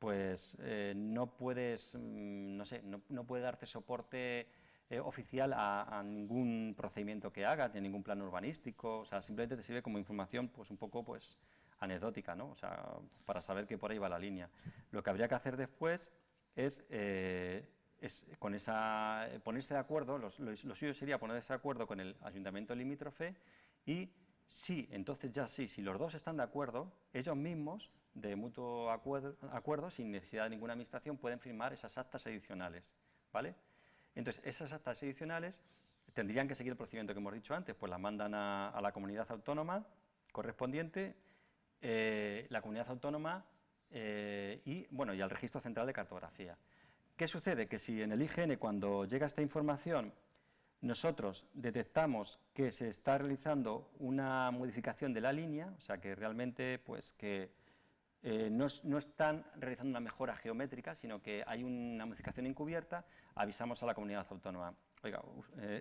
[0.00, 4.48] pues eh, no puedes, mm, no sé, no puede darte soporte
[4.90, 9.22] eh, oficial a, a, ningún procedimiento que hagas, ni a ningún plan urbanístico, o sea,
[9.22, 11.38] simplemente te sirve como información, pues un poco, pues
[11.80, 12.50] anecdótica, ¿no?
[12.50, 12.84] O sea,
[13.26, 14.50] para saber que por ahí va la línea.
[14.54, 14.70] Sí.
[14.90, 16.10] Lo que habría que hacer después
[16.54, 17.68] es eh,
[18.00, 22.00] es con esa, ponerse de acuerdo, lo, lo, lo, suyo sería ponerse de acuerdo con
[22.00, 23.34] el ayuntamiento limítrofe
[23.84, 24.10] y
[24.46, 29.36] sí, entonces ya sí, si los dos están de acuerdo, ellos mismos, de mutuo acuerdo,
[29.50, 32.94] acuerdo sin necesidad de ninguna administración, pueden firmar esas actas adicionales,
[33.32, 33.54] ¿vale?
[34.14, 35.60] Entonces, esas actas adicionales
[36.14, 38.92] tendrían que seguir el procedimiento que hemos dicho antes, pues las mandan a, a la
[38.92, 39.86] comunidad autónoma
[40.32, 41.14] correspondiente,
[41.80, 43.44] eh, la comunidad autónoma
[43.90, 46.56] eh, y, bueno, y al registro central de cartografía.
[47.16, 47.66] ¿Qué sucede?
[47.66, 50.12] Que si en el IGN, cuando llega esta información,
[50.82, 56.78] nosotros detectamos que se está realizando una modificación de la línea, o sea, que realmente
[56.78, 57.50] pues, que,
[58.22, 63.04] eh, no, no, están realizando una mejora geométrica, sino que hay una modificación encubierta,
[63.34, 64.74] avisamos a la comunidad autónoma.
[65.02, 65.22] Oiga,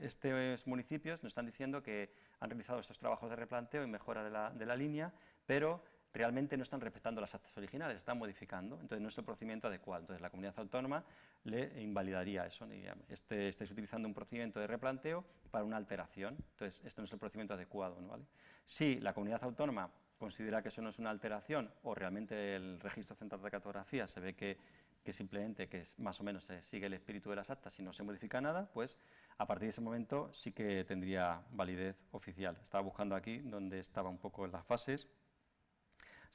[0.04, 4.30] estos municipios nos están diciendo que han realizado estos trabajos de replanteo y mejora de
[4.30, 5.12] la, de la línea,
[5.46, 5.84] pero
[6.16, 10.02] realmente no están respetando las actas originales, están modificando, entonces no es el procedimiento adecuado.
[10.02, 11.04] Entonces la comunidad autónoma
[11.44, 12.68] le invalidaría eso,
[13.10, 17.20] este, estáis utilizando un procedimiento de replanteo para una alteración, entonces este no es el
[17.20, 18.00] procedimiento adecuado.
[18.00, 18.08] ¿no?
[18.08, 18.26] ¿Vale?
[18.64, 23.16] Si la comunidad autónoma considera que eso no es una alteración o realmente el registro
[23.16, 24.58] central de cartografía se ve que,
[25.04, 27.92] que simplemente que más o menos se sigue el espíritu de las actas y no
[27.92, 28.98] se modifica nada, pues
[29.38, 32.58] a partir de ese momento sí que tendría validez oficial.
[32.64, 35.10] Estaba buscando aquí donde estaba un poco las fases.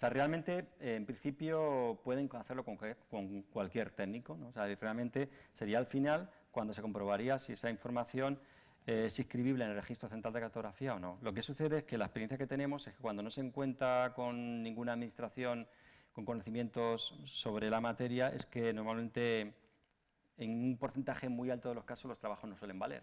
[0.00, 2.78] Sea, realmente, eh, en principio, pueden hacerlo con,
[3.52, 4.38] cualquier técnico.
[4.48, 8.40] O sea, realmente sería al final cuando se comprobaría si esa información
[8.86, 11.18] eh, es inscribible en el registro central de cartografía o no.
[11.20, 14.14] Lo que sucede es que la experiencia que tenemos es que cuando no se encuentra
[14.14, 15.68] con ninguna administración
[16.14, 19.52] con conocimientos sobre la materia, es que normalmente
[20.38, 23.02] en un porcentaje muy alto de los casos los trabajos no suelen valer,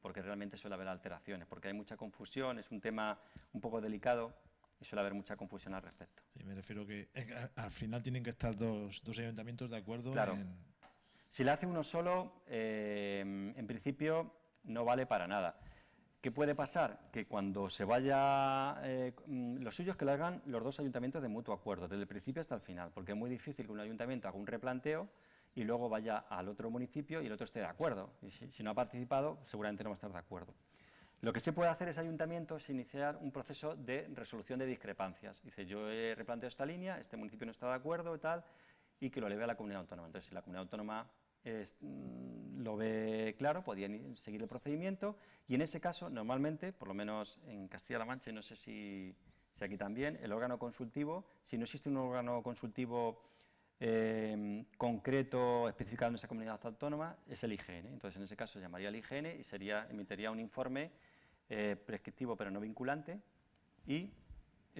[0.00, 3.20] porque realmente suele haber alteraciones, porque hay mucha confusión, es un tema
[3.52, 4.32] un poco delicado
[4.80, 6.22] y suele haber mucha confusión al respecto.
[6.32, 7.08] Sí, me refiero que
[7.56, 10.34] al final tienen que estar dos, dos ayuntamientos de acuerdo claro.
[10.34, 10.56] en...
[11.28, 13.20] Si le hace uno solo, eh,
[13.54, 14.32] en principio
[14.64, 15.58] no vale para nada.
[16.20, 17.10] ¿Qué puede pasar?
[17.12, 21.22] Que cuando se vaya, eh, mm, lo suyo es que lo hagan los dos ayuntamientos
[21.22, 23.80] de mutuo acuerdo, desde el principio hasta el final, porque es muy difícil que un
[23.80, 25.08] ayuntamiento haga un replanteo
[25.54, 28.10] y luego vaya al otro municipio y el otro esté de acuerdo.
[28.22, 30.54] Y si, si no ha participado, seguramente no va a estar de acuerdo.
[31.20, 35.42] Lo que se puede hacer es ayuntamiento es iniciar un proceso de resolución de discrepancias.
[35.42, 38.44] Dice, yo he replanteado esta línea, este municipio no está de acuerdo y tal,
[39.00, 40.06] y que lo eleve a la comunidad autónoma.
[40.06, 41.10] Entonces, si la comunidad autónoma
[41.80, 45.16] mm, lo ve claro, podían seguir el procedimiento
[45.48, 49.16] y en ese caso, normalmente, por lo menos en Castilla-La Mancha, y no sé si,
[49.60, 53.22] aquí también, el órgano consultivo, si no existe un órgano consultivo
[53.80, 57.86] eh, concreto especificado en esa comunidad autónoma, es el IGN.
[57.86, 60.90] Entonces, en ese caso, se llamaría el IGN y sería, emitiría un informe
[61.48, 63.20] eh, prescriptivo pero no vinculante
[63.86, 64.10] y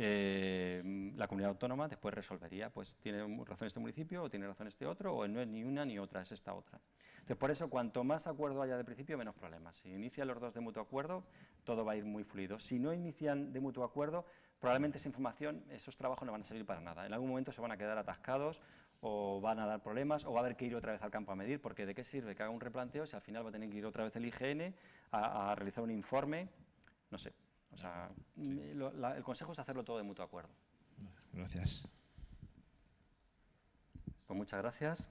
[0.00, 4.86] eh, la comunidad autónoma después resolvería, pues tiene razón este municipio o tiene razón este
[4.86, 6.78] otro, o no es ni una ni otra, es esta otra.
[7.14, 9.76] Entonces, por eso, cuanto más acuerdo haya de principio, menos problemas.
[9.76, 11.24] Si inician los dos de mutuo acuerdo,
[11.64, 12.60] todo va a ir muy fluido.
[12.60, 14.24] Si no inician de mutuo acuerdo,
[14.60, 17.04] probablemente esa información, esos trabajos no van a servir para nada.
[17.04, 18.62] En algún momento se van a quedar atascados
[19.00, 21.32] o van a dar problemas o va a haber que ir otra vez al campo
[21.32, 23.52] a medir, porque ¿de qué sirve que haga un replanteo si al final va a
[23.52, 24.74] tener que ir otra vez el IGN
[25.11, 26.48] a, a realizar un informe?
[27.11, 27.32] No sé,
[27.70, 28.09] o sea,
[28.42, 28.74] sí.
[28.74, 30.50] lo, la, el consejo es hacerlo todo de mutuo acuerdo.
[31.32, 31.88] Gracias.
[34.26, 35.09] Pues muchas gracias.